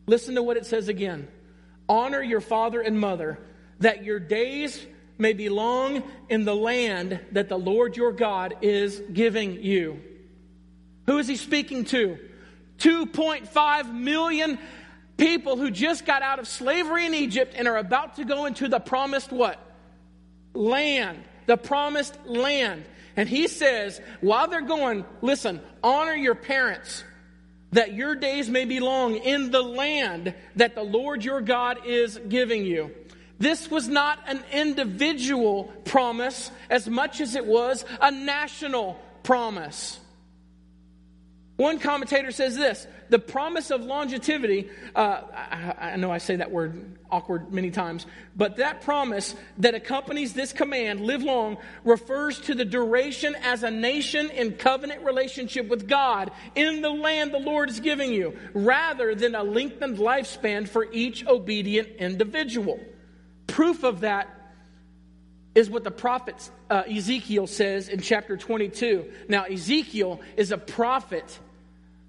Listen 0.07 0.35
to 0.35 0.43
what 0.43 0.57
it 0.57 0.67
says 0.67 0.89
again 0.89 1.29
Honor 1.89 2.23
your 2.23 2.41
father 2.41 2.81
and 2.81 2.99
mother, 2.99 3.39
that 3.81 4.05
your 4.05 4.19
days 4.19 4.85
may 5.19 5.33
be 5.33 5.49
long 5.49 6.03
in 6.29 6.45
the 6.45 6.55
land 6.55 7.21
that 7.33 7.49
the 7.49 7.59
Lord 7.59 7.97
your 7.97 8.13
God 8.13 8.57
is 8.63 9.01
giving 9.13 9.63
you. 9.63 10.03
Who 11.07 11.19
is 11.19 11.29
he 11.29 11.37
speaking 11.37 11.85
to? 11.87 12.19
2.5 12.79 13.95
million 13.95 14.59
people 15.17 15.57
who 15.57 15.71
just 15.71 16.05
got 16.05 16.23
out 16.23 16.39
of 16.39 16.47
slavery 16.47 17.07
in 17.07 17.15
Egypt 17.15 17.55
and 17.57 17.67
are 17.67 17.79
about 17.79 18.17
to 18.17 18.25
go 18.25 18.45
into 18.45 18.69
the 18.69 18.81
promised 18.81 19.33
what? 19.33 19.59
Land. 20.53 21.23
The 21.47 21.57
promised 21.57 22.19
land. 22.27 22.85
And 23.17 23.29
he 23.29 23.49
says, 23.49 24.01
while 24.21 24.49
they're 24.49 24.61
going, 24.61 25.05
listen, 25.23 25.61
honor 25.83 26.15
your 26.15 26.35
parents 26.35 27.03
that 27.73 27.95
your 27.95 28.15
days 28.15 28.49
may 28.49 28.65
be 28.65 28.81
long 28.81 29.17
in 29.17 29.51
the 29.51 29.63
land 29.63 30.35
that 30.57 30.75
the 30.75 30.83
Lord 30.83 31.25
your 31.25 31.41
God 31.41 31.87
is 31.87 32.19
giving 32.29 32.65
you. 32.65 32.93
This 33.39 33.71
was 33.71 33.89
not 33.89 34.19
an 34.27 34.43
individual 34.53 35.65
promise 35.85 36.51
as 36.71 36.89
much 36.89 37.21
as 37.21 37.35
it 37.35 37.45
was 37.45 37.85
a 38.01 38.11
national 38.11 39.01
promise. 39.23 39.99
One 41.57 41.79
commentator 41.79 42.31
says 42.33 42.55
this 42.55 42.87
the 43.09 43.19
promise 43.19 43.71
of 43.71 43.83
longevity, 43.83 44.69
uh, 44.95 45.23
I, 45.33 45.93
I, 45.93 45.97
know 45.97 46.11
I 46.11 46.19
say 46.19 46.37
that 46.37 46.51
word 46.51 46.99
awkward 47.11 47.53
many 47.53 47.71
times, 47.71 48.05
but 48.37 48.57
that 48.57 48.83
promise 48.83 49.35
that 49.59 49.75
accompanies 49.75 50.35
this 50.35 50.53
command, 50.53 51.01
live 51.01 51.23
long, 51.23 51.57
refers 51.85 52.41
to 52.41 52.55
the 52.55 52.65
duration 52.65 53.35
as 53.43 53.63
a 53.63 53.71
nation 53.71 54.29
in 54.31 54.53
covenant 54.53 55.05
relationship 55.05 55.69
with 55.69 55.89
God 55.89 56.31
in 56.55 56.83
the 56.83 56.91
land 56.91 57.33
the 57.33 57.39
Lord 57.39 57.71
is 57.71 57.81
giving 57.81 58.13
you, 58.13 58.37
rather 58.53 59.15
than 59.15 59.35
a 59.35 59.43
lengthened 59.43 59.99
lifespan 59.99 60.69
for 60.69 60.87
each 60.93 61.25
obedient 61.27 61.89
individual. 61.99 62.81
Proof 63.47 63.83
of 63.85 64.01
that 64.01 64.29
is 65.55 65.71
what 65.71 65.85
the 65.85 65.91
prophet 65.91 66.51
uh, 66.69 66.83
Ezekiel 66.87 67.47
says 67.47 67.89
in 67.89 68.01
chapter 68.01 68.37
22. 68.37 69.11
Now, 69.29 69.45
Ezekiel 69.45 70.21
is 70.37 70.51
a 70.53 70.59
prophet 70.59 71.39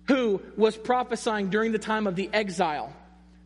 who 0.08 0.42
was 0.56 0.78
prophesying 0.78 1.50
during 1.50 1.72
the 1.72 1.80
time 1.80 2.08
of 2.08 2.16
the 2.16 2.30
exile. 2.34 2.94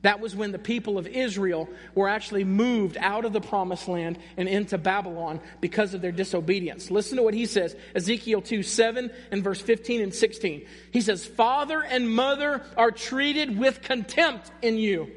That 0.03 0.19
was 0.19 0.35
when 0.35 0.51
the 0.51 0.59
people 0.59 0.97
of 0.97 1.05
Israel 1.05 1.69
were 1.93 2.09
actually 2.09 2.43
moved 2.43 2.97
out 2.99 3.23
of 3.23 3.33
the 3.33 3.41
promised 3.41 3.87
land 3.87 4.17
and 4.35 4.49
into 4.49 4.77
Babylon 4.79 5.39
because 5.59 5.93
of 5.93 6.01
their 6.01 6.11
disobedience. 6.11 6.89
Listen 6.89 7.17
to 7.17 7.23
what 7.23 7.35
he 7.35 7.45
says 7.45 7.75
Ezekiel 7.93 8.41
2 8.41 8.63
7 8.63 9.11
and 9.31 9.43
verse 9.43 9.61
15 9.61 10.01
and 10.01 10.13
16. 10.13 10.65
He 10.91 11.01
says, 11.01 11.25
Father 11.25 11.83
and 11.83 12.09
mother 12.09 12.63
are 12.77 12.91
treated 12.91 13.57
with 13.59 13.81
contempt 13.81 14.51
in 14.63 14.77
you. 14.77 15.11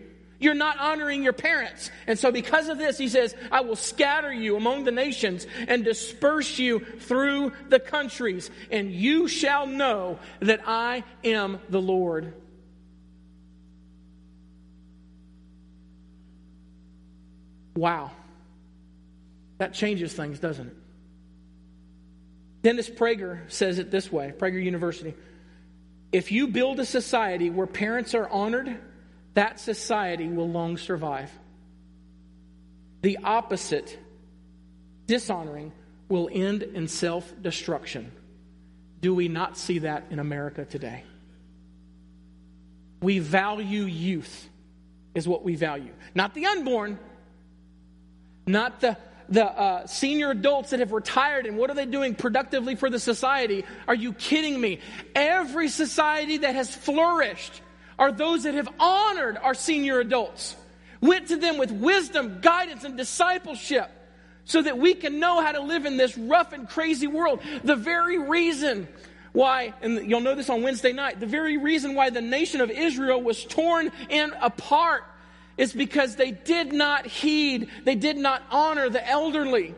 You're 0.44 0.52
not 0.52 0.78
honoring 0.78 1.22
your 1.22 1.32
parents. 1.32 1.90
And 2.06 2.18
so, 2.18 2.30
because 2.30 2.68
of 2.68 2.76
this, 2.76 2.98
he 2.98 3.08
says, 3.08 3.34
I 3.50 3.62
will 3.62 3.76
scatter 3.76 4.30
you 4.30 4.56
among 4.56 4.84
the 4.84 4.90
nations 4.90 5.46
and 5.66 5.82
disperse 5.82 6.58
you 6.58 6.80
through 6.80 7.52
the 7.70 7.80
countries, 7.80 8.50
and 8.70 8.92
you 8.92 9.26
shall 9.26 9.66
know 9.66 10.18
that 10.40 10.60
I 10.66 11.02
am 11.24 11.60
the 11.70 11.80
Lord. 11.80 12.34
Wow. 17.74 18.10
That 19.56 19.72
changes 19.72 20.12
things, 20.12 20.38
doesn't 20.40 20.66
it? 20.66 20.76
Dennis 22.62 22.90
Prager 22.90 23.50
says 23.50 23.78
it 23.78 23.90
this 23.90 24.12
way 24.12 24.34
Prager 24.36 24.62
University. 24.62 25.14
If 26.12 26.32
you 26.32 26.48
build 26.48 26.80
a 26.80 26.84
society 26.84 27.48
where 27.48 27.66
parents 27.66 28.14
are 28.14 28.28
honored, 28.28 28.78
that 29.34 29.60
society 29.60 30.28
will 30.28 30.48
long 30.48 30.76
survive. 30.76 31.30
The 33.02 33.18
opposite, 33.22 33.98
dishonoring, 35.06 35.72
will 36.08 36.30
end 36.32 36.62
in 36.62 36.88
self 36.88 37.32
destruction. 37.42 38.12
Do 39.00 39.14
we 39.14 39.28
not 39.28 39.58
see 39.58 39.80
that 39.80 40.06
in 40.10 40.18
America 40.18 40.64
today? 40.64 41.04
We 43.02 43.18
value 43.18 43.82
youth, 43.82 44.48
is 45.14 45.28
what 45.28 45.44
we 45.44 45.56
value. 45.56 45.92
Not 46.14 46.32
the 46.32 46.46
unborn, 46.46 46.98
not 48.46 48.80
the, 48.80 48.96
the 49.28 49.44
uh, 49.44 49.86
senior 49.86 50.30
adults 50.30 50.70
that 50.70 50.80
have 50.80 50.92
retired 50.92 51.44
and 51.44 51.58
what 51.58 51.68
are 51.68 51.74
they 51.74 51.84
doing 51.84 52.14
productively 52.14 52.76
for 52.76 52.88
the 52.88 52.98
society. 52.98 53.64
Are 53.86 53.94
you 53.94 54.14
kidding 54.14 54.58
me? 54.58 54.80
Every 55.14 55.68
society 55.68 56.38
that 56.38 56.54
has 56.54 56.74
flourished 56.74 57.60
are 57.98 58.12
those 58.12 58.44
that 58.44 58.54
have 58.54 58.68
honored 58.78 59.36
our 59.36 59.54
senior 59.54 60.00
adults, 60.00 60.56
went 61.00 61.28
to 61.28 61.36
them 61.36 61.58
with 61.58 61.70
wisdom, 61.70 62.40
guidance, 62.40 62.84
and 62.84 62.96
discipleship 62.96 63.90
so 64.44 64.62
that 64.62 64.78
we 64.78 64.94
can 64.94 65.20
know 65.20 65.40
how 65.40 65.52
to 65.52 65.60
live 65.60 65.86
in 65.86 65.96
this 65.96 66.16
rough 66.16 66.52
and 66.52 66.68
crazy 66.68 67.06
world. 67.06 67.40
The 67.62 67.76
very 67.76 68.18
reason 68.18 68.88
why, 69.32 69.74
and 69.82 70.08
you'll 70.08 70.20
know 70.20 70.34
this 70.34 70.50
on 70.50 70.62
Wednesday 70.62 70.92
night, 70.92 71.18
the 71.18 71.26
very 71.26 71.56
reason 71.56 71.94
why 71.94 72.10
the 72.10 72.20
nation 72.20 72.60
of 72.60 72.70
Israel 72.70 73.20
was 73.20 73.44
torn 73.44 73.90
and 74.10 74.32
apart 74.40 75.04
is 75.56 75.72
because 75.72 76.16
they 76.16 76.30
did 76.30 76.72
not 76.72 77.06
heed, 77.06 77.68
they 77.84 77.94
did 77.94 78.16
not 78.16 78.42
honor 78.50 78.88
the 78.88 79.06
elderly. 79.06 79.74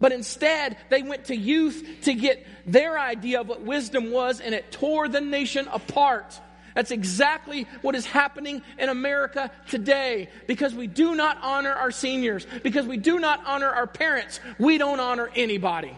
But 0.00 0.12
instead, 0.12 0.78
they 0.88 1.02
went 1.02 1.26
to 1.26 1.36
youth 1.36 1.86
to 2.02 2.14
get 2.14 2.46
their 2.64 2.98
idea 2.98 3.42
of 3.42 3.48
what 3.48 3.62
wisdom 3.62 4.12
was, 4.12 4.40
and 4.40 4.54
it 4.54 4.72
tore 4.72 5.08
the 5.08 5.20
nation 5.20 5.68
apart. 5.70 6.40
That's 6.74 6.90
exactly 6.90 7.66
what 7.82 7.94
is 7.94 8.06
happening 8.06 8.62
in 8.78 8.88
America 8.88 9.50
today. 9.68 10.28
Because 10.46 10.74
we 10.74 10.86
do 10.86 11.14
not 11.14 11.38
honor 11.42 11.72
our 11.72 11.90
seniors, 11.90 12.46
because 12.62 12.86
we 12.86 12.96
do 12.96 13.18
not 13.18 13.44
honor 13.46 13.68
our 13.68 13.86
parents, 13.86 14.40
we 14.58 14.78
don't 14.78 15.00
honor 15.00 15.30
anybody. 15.34 15.96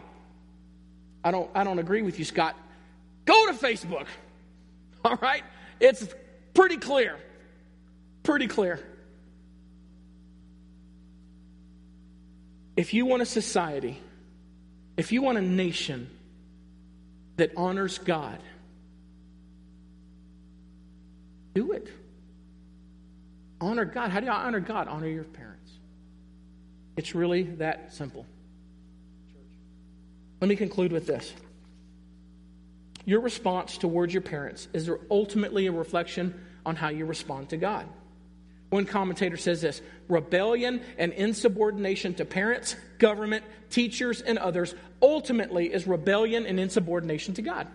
I 1.24 1.30
don't, 1.30 1.50
I 1.54 1.64
don't 1.64 1.78
agree 1.78 2.02
with 2.02 2.18
you, 2.18 2.24
Scott. 2.24 2.56
Go 3.24 3.46
to 3.46 3.52
Facebook. 3.52 4.06
All 5.04 5.16
right? 5.16 5.44
It's 5.80 6.06
pretty 6.54 6.76
clear. 6.76 7.16
Pretty 8.22 8.46
clear. 8.46 8.80
If 12.76 12.94
you 12.94 13.04
want 13.04 13.22
a 13.22 13.26
society, 13.26 14.00
if 14.96 15.12
you 15.12 15.22
want 15.22 15.38
a 15.38 15.42
nation 15.42 16.08
that 17.36 17.52
honors 17.56 17.98
God, 17.98 18.38
do 21.54 21.72
it. 21.72 21.88
Honor 23.60 23.84
God. 23.84 24.10
How 24.10 24.20
do 24.20 24.26
you 24.26 24.32
honor 24.32 24.60
God? 24.60 24.88
Honor 24.88 25.06
your 25.06 25.24
parents. 25.24 25.70
It's 26.96 27.14
really 27.14 27.42
that 27.42 27.94
simple. 27.94 28.26
Let 30.40 30.48
me 30.48 30.56
conclude 30.56 30.92
with 30.92 31.06
this. 31.06 31.32
Your 33.04 33.20
response 33.20 33.78
towards 33.78 34.12
your 34.12 34.22
parents 34.22 34.68
is 34.72 34.90
ultimately 35.10 35.66
a 35.66 35.72
reflection 35.72 36.40
on 36.64 36.76
how 36.76 36.88
you 36.88 37.04
respond 37.04 37.50
to 37.50 37.56
God. 37.56 37.86
One 38.70 38.86
commentator 38.86 39.36
says 39.36 39.60
this 39.60 39.82
rebellion 40.08 40.80
and 40.98 41.12
insubordination 41.12 42.14
to 42.14 42.24
parents, 42.24 42.74
government, 42.98 43.44
teachers, 43.70 44.22
and 44.22 44.38
others 44.38 44.74
ultimately 45.00 45.72
is 45.72 45.86
rebellion 45.86 46.46
and 46.46 46.58
insubordination 46.58 47.34
to 47.34 47.42
God. 47.42 47.66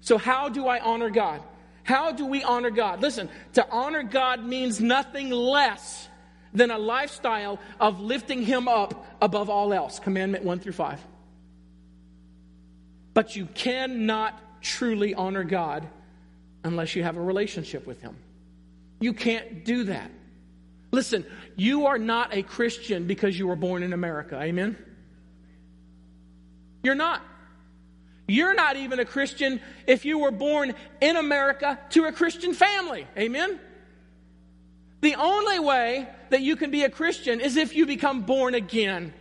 So, 0.00 0.18
how 0.18 0.50
do 0.50 0.66
I 0.66 0.80
honor 0.80 1.08
God? 1.08 1.40
How 1.84 2.12
do 2.12 2.26
we 2.26 2.42
honor 2.42 2.70
God? 2.70 3.00
Listen, 3.00 3.28
to 3.52 3.70
honor 3.70 4.02
God 4.02 4.44
means 4.44 4.80
nothing 4.80 5.30
less 5.30 6.08
than 6.52 6.70
a 6.70 6.78
lifestyle 6.78 7.58
of 7.78 8.00
lifting 8.00 8.42
Him 8.42 8.68
up 8.68 9.06
above 9.20 9.50
all 9.50 9.72
else. 9.72 9.98
Commandment 9.98 10.44
1 10.44 10.60
through 10.60 10.72
5. 10.72 11.00
But 13.12 13.36
you 13.36 13.46
cannot 13.46 14.38
truly 14.60 15.14
honor 15.14 15.44
God 15.44 15.86
unless 16.64 16.96
you 16.96 17.02
have 17.02 17.16
a 17.16 17.20
relationship 17.20 17.86
with 17.86 18.00
Him. 18.00 18.16
You 19.00 19.12
can't 19.12 19.64
do 19.64 19.84
that. 19.84 20.10
Listen, 20.90 21.26
you 21.56 21.86
are 21.86 21.98
not 21.98 22.34
a 22.34 22.42
Christian 22.42 23.06
because 23.06 23.38
you 23.38 23.46
were 23.46 23.56
born 23.56 23.82
in 23.82 23.92
America. 23.92 24.40
Amen? 24.40 24.76
You're 26.82 26.94
not. 26.94 27.20
You're 28.26 28.54
not 28.54 28.76
even 28.76 29.00
a 29.00 29.04
Christian 29.04 29.60
if 29.86 30.04
you 30.04 30.18
were 30.18 30.30
born 30.30 30.74
in 31.00 31.16
America 31.16 31.78
to 31.90 32.04
a 32.04 32.12
Christian 32.12 32.54
family. 32.54 33.06
Amen? 33.18 33.58
The 35.02 35.16
only 35.16 35.58
way 35.58 36.08
that 36.30 36.40
you 36.40 36.56
can 36.56 36.70
be 36.70 36.84
a 36.84 36.90
Christian 36.90 37.40
is 37.40 37.56
if 37.56 37.76
you 37.76 37.84
become 37.84 38.22
born 38.22 38.54
again. 38.54 39.12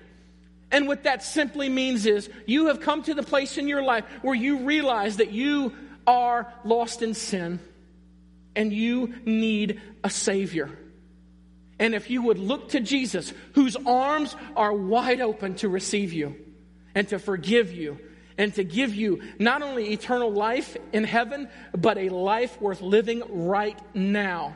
And 0.71 0.87
what 0.87 1.03
that 1.03 1.21
simply 1.21 1.67
means 1.67 2.05
is 2.05 2.29
you 2.45 2.67
have 2.67 2.79
come 2.79 3.03
to 3.03 3.13
the 3.13 3.23
place 3.23 3.57
in 3.57 3.67
your 3.67 3.83
life 3.83 4.05
where 4.21 4.35
you 4.35 4.59
realize 4.59 5.17
that 5.17 5.31
you 5.31 5.73
are 6.07 6.51
lost 6.63 7.01
in 7.01 7.13
sin 7.13 7.59
and 8.55 8.71
you 8.71 9.13
need 9.25 9.81
a 10.03 10.09
Savior. 10.09 10.69
And 11.79 11.93
if 11.93 12.09
you 12.09 12.21
would 12.23 12.39
look 12.39 12.69
to 12.69 12.79
Jesus, 12.79 13.33
whose 13.53 13.75
arms 13.75 14.35
are 14.55 14.73
wide 14.73 15.19
open 15.19 15.55
to 15.55 15.67
receive 15.67 16.13
you 16.13 16.35
and 16.95 17.07
to 17.09 17.19
forgive 17.19 17.73
you 17.73 17.99
and 18.37 18.53
to 18.55 18.63
give 18.63 18.95
you 18.95 19.21
not 19.39 19.61
only 19.61 19.93
eternal 19.93 20.31
life 20.31 20.77
in 20.91 21.03
heaven, 21.03 21.49
but 21.77 21.97
a 21.97 22.09
life 22.09 22.59
worth 22.61 22.81
living 22.81 23.23
right 23.29 23.79
now 23.95 24.55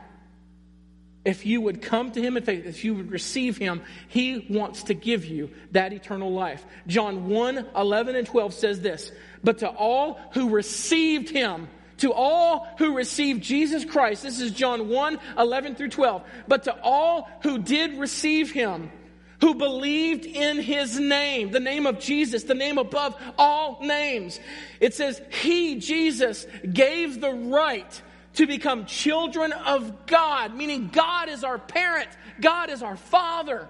if 1.28 1.46
you 1.46 1.60
would 1.60 1.82
come 1.82 2.10
to 2.10 2.22
him 2.22 2.38
in 2.38 2.44
faith, 2.44 2.66
if 2.66 2.86
you 2.86 2.96
would 2.96 3.12
receive 3.12 3.58
him, 3.58 3.82
he 4.08 4.48
wants 4.50 4.84
to 4.84 4.94
give 4.94 5.26
you 5.26 5.50
that 5.72 5.92
eternal 5.92 6.32
life. 6.32 6.66
John 6.88 7.28
1 7.28 7.68
11 7.76 8.16
and 8.16 8.26
12 8.26 8.54
says 8.54 8.80
this 8.80 9.12
But 9.44 9.58
to 9.58 9.68
all 9.68 10.22
who 10.32 10.52
received 10.52 11.28
him, 11.28 11.68
to 11.98 12.14
all 12.14 12.70
who 12.78 12.96
received 12.96 13.44
Jesus 13.44 13.84
Christ, 13.84 14.24
this 14.24 14.40
is 14.40 14.52
John 14.52 14.88
1 14.88 15.20
11 15.38 15.76
through 15.76 15.90
12, 15.90 16.24
but 16.48 16.64
to 16.64 16.80
all 16.82 17.30
who 17.44 17.58
did 17.58 18.00
receive 18.00 18.50
him, 18.50 18.90
who 19.40 19.54
believed 19.56 20.26
in 20.26 20.60
his 20.60 21.00
name, 21.00 21.52
the 21.52 21.60
name 21.60 21.86
of 21.86 22.00
Jesus, 22.00 22.44
the 22.44 22.56
name 22.56 22.78
above 22.78 23.16
all 23.38 23.80
names. 23.82 24.40
It 24.80 24.94
says, 24.94 25.22
He, 25.42 25.76
Jesus, 25.80 26.48
gave 26.72 27.22
the 27.22 27.32
right 27.32 28.02
to 28.36 28.48
become 28.48 28.86
children 28.86 29.52
of 29.52 30.06
God, 30.06 30.56
meaning 30.56 30.90
God 30.92 31.30
is 31.30 31.44
our 31.44 31.60
parent, 31.60 32.10
God 32.42 32.70
is 32.70 32.82
our 32.82 32.98
father, 32.98 33.68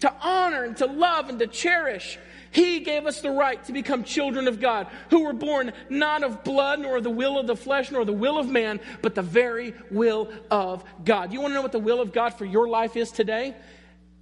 to 0.00 0.12
honor 0.20 0.64
and 0.64 0.76
to 0.78 0.86
love 0.86 1.28
and 1.28 1.38
to 1.38 1.46
cherish. 1.46 2.18
He 2.50 2.80
gave 2.80 3.06
us 3.06 3.20
the 3.20 3.30
right 3.30 3.62
to 3.64 3.72
become 3.72 4.02
children 4.02 4.48
of 4.48 4.60
God, 4.60 4.86
who 5.10 5.24
were 5.24 5.32
born 5.32 5.72
not 5.88 6.22
of 6.22 6.42
blood, 6.42 6.80
nor 6.80 6.98
of 6.98 7.04
the 7.04 7.10
will 7.10 7.38
of 7.38 7.46
the 7.46 7.56
flesh, 7.56 7.90
nor 7.90 8.04
the 8.04 8.12
will 8.12 8.38
of 8.38 8.48
man, 8.48 8.80
but 9.02 9.14
the 9.14 9.22
very 9.22 9.74
will 9.90 10.30
of 10.50 10.82
God. 11.04 11.32
You 11.32 11.40
want 11.40 11.50
to 11.50 11.54
know 11.56 11.62
what 11.62 11.72
the 11.72 11.78
will 11.78 12.00
of 12.00 12.12
God 12.12 12.30
for 12.30 12.44
your 12.44 12.68
life 12.68 12.96
is 12.96 13.10
today? 13.10 13.54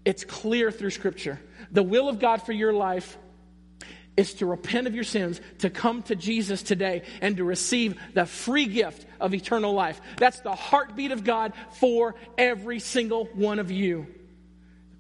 It's 0.05 0.25
clear 0.25 0.71
through 0.71 0.91
Scripture. 0.91 1.41
The 1.71 1.83
will 1.83 2.09
of 2.09 2.19
God 2.19 2.43
for 2.43 2.53
your 2.53 2.73
life 2.73 3.17
is 4.17 4.35
to 4.35 4.47
repent 4.47 4.87
of 4.87 4.95
your 4.95 5.05
sins, 5.05 5.41
to 5.59 5.71
come 5.71 6.03
to 6.05 6.15
Jesus 6.15 6.63
today, 6.63 7.03
and 7.21 7.37
to 7.37 7.45
receive 7.45 7.99
the 8.15 8.27
free 8.27 8.67
gift 8.67 9.07
of 9.21 9.35
eternal 9.35 9.73
life. 9.73 10.01
That's 10.19 10.41
the 10.41 10.55
heartbeat 10.55 11.11
of 11.11 11.25
God 11.25 11.53
for 11.73 12.15
every 12.39 12.79
single 12.79 13.25
one 13.27 13.59
of 13.59 13.71
you. 13.71 14.07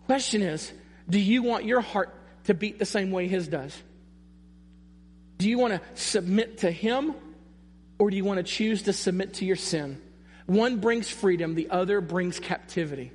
The 0.00 0.06
question 0.06 0.42
is 0.42 0.72
do 1.08 1.20
you 1.20 1.42
want 1.42 1.64
your 1.64 1.80
heart 1.80 2.14
to 2.44 2.54
beat 2.54 2.78
the 2.78 2.86
same 2.86 3.10
way 3.10 3.28
His 3.28 3.46
does? 3.46 3.76
Do 5.38 5.48
you 5.48 5.58
want 5.58 5.74
to 5.74 5.80
submit 6.00 6.58
to 6.58 6.70
Him, 6.70 7.14
or 7.98 8.10
do 8.10 8.16
you 8.16 8.24
want 8.24 8.38
to 8.38 8.42
choose 8.42 8.82
to 8.84 8.92
submit 8.92 9.34
to 9.34 9.44
your 9.44 9.56
sin? 9.56 10.00
One 10.46 10.78
brings 10.78 11.08
freedom, 11.08 11.54
the 11.54 11.70
other 11.70 12.00
brings 12.00 12.38
captivity. 12.38 13.12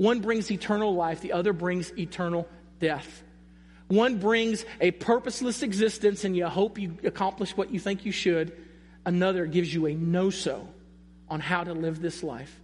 One 0.00 0.20
brings 0.20 0.50
eternal 0.50 0.94
life, 0.94 1.20
the 1.20 1.34
other 1.34 1.52
brings 1.52 1.92
eternal 1.98 2.48
death. 2.78 3.22
One 3.88 4.18
brings 4.18 4.64
a 4.80 4.92
purposeless 4.92 5.62
existence 5.62 6.24
and 6.24 6.34
you 6.34 6.46
hope 6.46 6.78
you 6.78 6.96
accomplish 7.04 7.54
what 7.54 7.70
you 7.70 7.78
think 7.78 8.06
you 8.06 8.12
should. 8.12 8.56
Another 9.04 9.44
gives 9.44 9.74
you 9.74 9.86
a 9.88 9.94
no 9.94 10.30
so 10.30 10.66
on 11.28 11.40
how 11.40 11.64
to 11.64 11.74
live 11.74 12.00
this 12.00 12.22
life 12.22 12.58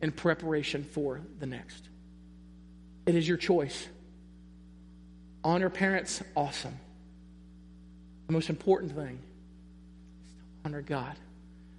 in 0.00 0.12
preparation 0.12 0.82
for 0.82 1.20
the 1.40 1.44
next. 1.44 1.86
It 3.04 3.14
is 3.14 3.28
your 3.28 3.36
choice. 3.36 3.86
Honor 5.44 5.68
parents, 5.68 6.22
awesome. 6.34 6.78
The 8.28 8.32
most 8.32 8.48
important 8.48 8.92
thing 8.92 9.18
is 10.26 10.32
to 10.32 10.40
honor 10.64 10.80
God 10.80 11.16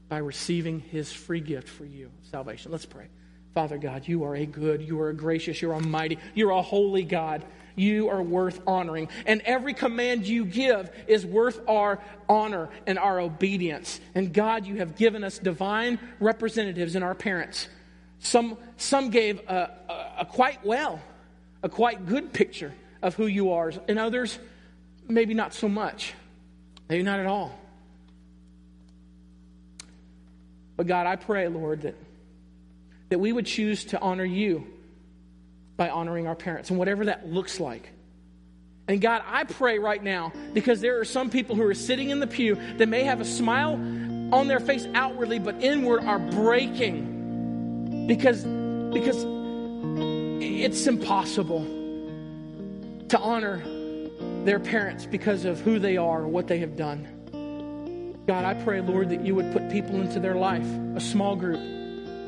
by 0.08 0.20
receiving 0.20 0.82
his 0.82 1.12
free 1.12 1.42
gift 1.42 1.68
for 1.68 1.86
you, 1.86 2.12
salvation. 2.30 2.72
Let's 2.72 2.86
pray. 2.86 3.08
Father 3.54 3.78
God, 3.78 4.08
you 4.08 4.24
are 4.24 4.36
a 4.36 4.46
good, 4.46 4.82
you 4.82 5.00
are 5.02 5.10
a 5.10 5.14
gracious, 5.14 5.62
you're 5.62 5.74
a 5.74 5.82
mighty, 5.82 6.20
you're 6.36 6.52
a 6.52 6.62
holy 6.62 7.04
God 7.04 7.44
you 7.80 8.10
are 8.10 8.22
worth 8.22 8.62
honoring. 8.68 9.10
And 9.26 9.42
every 9.42 9.74
command 9.74 10.28
you 10.28 10.46
give 10.46 10.92
is 11.08 11.26
worth 11.26 11.62
our 11.68 12.00
honor 12.28 12.70
and 12.86 13.00
our 13.00 13.20
obedience. 13.20 14.00
And 14.14 14.34
God, 14.34 14.66
you 14.66 14.76
have 14.76 14.96
given 14.96 15.24
us 15.24 15.40
divine 15.40 15.98
representatives 16.20 16.96
in 16.96 17.04
our 17.04 17.16
parents. 17.16 17.68
Some, 18.20 18.58
some 18.78 19.10
gave 19.10 19.40
a, 19.48 19.72
a, 19.88 20.22
a 20.22 20.26
quite 20.26 20.64
well, 20.66 21.02
a 21.64 21.70
quite 21.70 22.06
good 22.06 22.34
picture 22.34 22.74
of 23.02 23.16
who 23.16 23.28
you 23.28 23.54
are, 23.54 23.72
and 23.88 23.98
others, 23.98 24.38
maybe 25.08 25.34
not 25.34 25.54
so 25.54 25.70
much. 25.70 26.14
Maybe 26.90 27.04
not 27.04 27.20
at 27.20 27.28
all. 27.28 27.58
But 30.76 30.88
God, 30.88 31.08
I 31.08 31.16
pray, 31.16 31.48
Lord, 31.48 31.84
that, 31.84 31.96
that 33.10 33.20
we 33.20 33.32
would 33.32 33.46
choose 33.46 33.86
to 33.86 34.00
honor 34.00 34.26
you 34.26 34.66
by 35.78 35.90
honoring 35.90 36.28
our 36.28 36.36
parents 36.36 36.70
and 36.70 36.80
whatever 36.80 37.06
that 37.06 37.28
looks 37.28 37.60
like. 37.60 37.90
And 38.88 39.00
God, 39.00 39.22
I 39.26 39.44
pray 39.44 39.78
right 39.80 40.04
now 40.04 40.34
because 40.54 40.82
there 40.82 41.00
are 41.00 41.06
some 41.06 41.30
people 41.30 41.56
who 41.56 41.64
are 41.64 41.76
sitting 41.76 42.10
in 42.10 42.20
the 42.20 42.28
pew 42.28 42.58
that 42.78 42.90
may 42.90 43.04
have 43.04 43.22
a 43.22 43.26
smile 43.26 43.74
on 44.34 44.48
their 44.48 44.60
face 44.60 44.88
outwardly, 44.94 45.40
but 45.40 45.64
inward 45.64 46.04
are 46.04 46.20
breaking 46.20 48.08
because, 48.08 48.44
because 48.94 49.26
it's 50.44 50.88
impossible 50.88 51.64
to 53.10 53.20
honor 53.20 53.64
their 54.44 54.60
parents 54.60 55.06
because 55.06 55.46
of 55.46 55.60
who 55.62 55.80
they 55.80 55.98
are 55.98 56.22
or 56.24 56.28
what 56.28 56.48
they 56.48 56.60
have 56.60 56.76
done. 56.76 57.08
God, 58.28 58.46
I 58.46 58.54
pray, 58.56 58.82
Lord, 58.82 59.10
that 59.10 59.26
you 59.26 59.34
would 59.36 59.52
put 59.54 59.70
people 59.70 60.02
into 60.02 60.20
their 60.20 60.36
life, 60.36 60.68
a 60.96 61.00
small 61.00 61.36
group. 61.36 61.79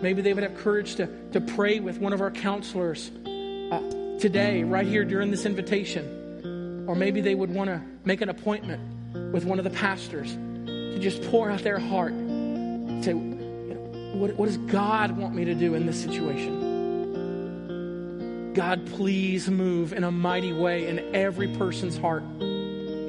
Maybe 0.02 0.22
they 0.22 0.34
would 0.34 0.43
have 0.43 0.58
courage 0.58 0.95
to, 0.95 1.08
to 1.32 1.41
pray 1.41 1.80
with 1.80 1.99
one 1.99 2.12
of 2.12 2.22
our 2.22 2.32
counselors 2.32 3.12
uh, 3.26 4.18
today, 4.20 4.64
right 4.64 4.88
here 4.88 5.06
during 5.06 5.30
this 5.32 5.45
invitation. 5.45 6.86
Or 6.88 6.95
maybe 6.95 7.22
they 7.22 7.36
would 7.36 7.54
want 7.54 7.70
to 7.70 7.82
make 8.04 8.22
an 8.22 8.30
appointment 8.30 8.82
with 9.32 9.45
one 9.45 9.60
of 9.60 9.64
the 9.64 9.70
pastors 9.70 10.34
to 10.34 10.97
just 10.99 11.22
pour 11.30 11.52
out 11.52 11.62
their 11.62 11.78
heart. 11.80 12.14
Say, 12.14 13.12
you 13.12 13.14
know, 13.14 14.14
what, 14.16 14.36
what 14.36 14.47
does 14.47 14.58
God 14.58 15.16
want 15.18 15.36
me 15.36 15.45
to 15.45 15.54
do 15.54 15.76
in 15.76 15.86
this 15.86 16.02
situation? 16.02 16.70
God, 18.54 18.86
please 18.88 19.49
move 19.49 19.93
in 19.93 20.04
a 20.04 20.12
mighty 20.12 20.52
way 20.52 20.88
in 20.88 21.16
every 21.16 21.47
person's 21.49 21.97
heart, 21.97 22.24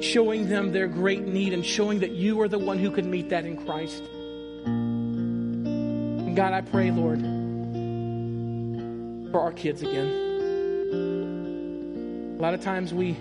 showing 0.01 0.47
them 0.47 0.71
their 0.71 0.87
great 0.87 1.27
need 1.27 1.53
and 1.53 1.65
showing 1.65 1.99
that 1.99 2.11
you 2.11 2.39
are 2.41 2.47
the 2.47 2.59
one 2.59 2.77
who 2.77 2.91
can 2.91 3.09
meet 3.11 3.29
that 3.29 3.45
in 3.45 3.57
Christ. 3.65 4.03
God, 6.35 6.51
I 6.51 6.61
pray, 6.61 6.89
Lord, 6.89 7.21
for 9.31 9.39
our 9.39 9.51
kids 9.51 9.83
again. 9.83 10.07
A 12.39 12.41
lot 12.41 12.55
of 12.55 12.61
times 12.61 12.91
we 12.91 13.17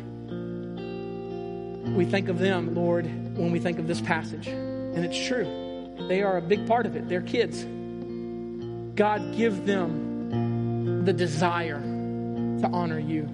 we 1.95 2.07
think 2.07 2.29
of 2.31 2.39
them, 2.39 2.75
Lord, 2.75 3.05
when 3.37 3.53
we 3.53 3.59
think 3.59 3.79
of 3.79 3.87
this 3.87 4.01
passage. 4.01 4.47
And 4.47 5.05
it's 5.05 5.27
true. 5.27 5.97
They 6.09 6.23
are 6.23 6.39
a 6.39 6.41
big 6.41 6.67
part 6.67 6.87
of 6.87 6.97
it. 6.97 7.07
They're 7.07 7.21
kids. 7.21 7.63
God, 8.95 9.37
give 9.37 9.67
them 9.67 11.05
the 11.05 11.13
desire 11.13 11.81
to 11.81 12.71
honor 12.73 12.99
you 12.99 13.25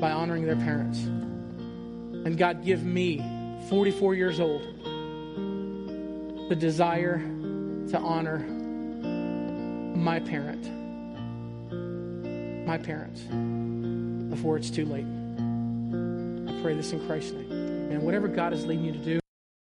by 0.00 0.12
honoring 0.12 0.46
their 0.46 0.54
parents. 0.54 1.00
And 1.00 2.38
God, 2.38 2.64
give 2.64 2.84
me, 2.84 3.18
44 3.70 4.14
years 4.14 4.38
old, 4.38 4.62
the 6.48 6.56
desire 6.56 7.18
to 7.18 7.98
honor 7.98 8.59
my 10.00 10.18
parent, 10.18 10.64
my 12.66 12.78
parents 12.78 13.20
before 14.34 14.56
it's 14.56 14.70
too 14.70 14.86
late. 14.86 15.04
I 15.04 16.62
pray 16.62 16.74
this 16.74 16.92
in 16.92 17.06
Christ's 17.06 17.32
name. 17.32 17.52
And 17.90 18.02
whatever 18.02 18.26
God 18.26 18.54
is 18.54 18.64
leading 18.64 18.84
you 18.84 18.92
to 18.92 18.98
do, 18.98 19.19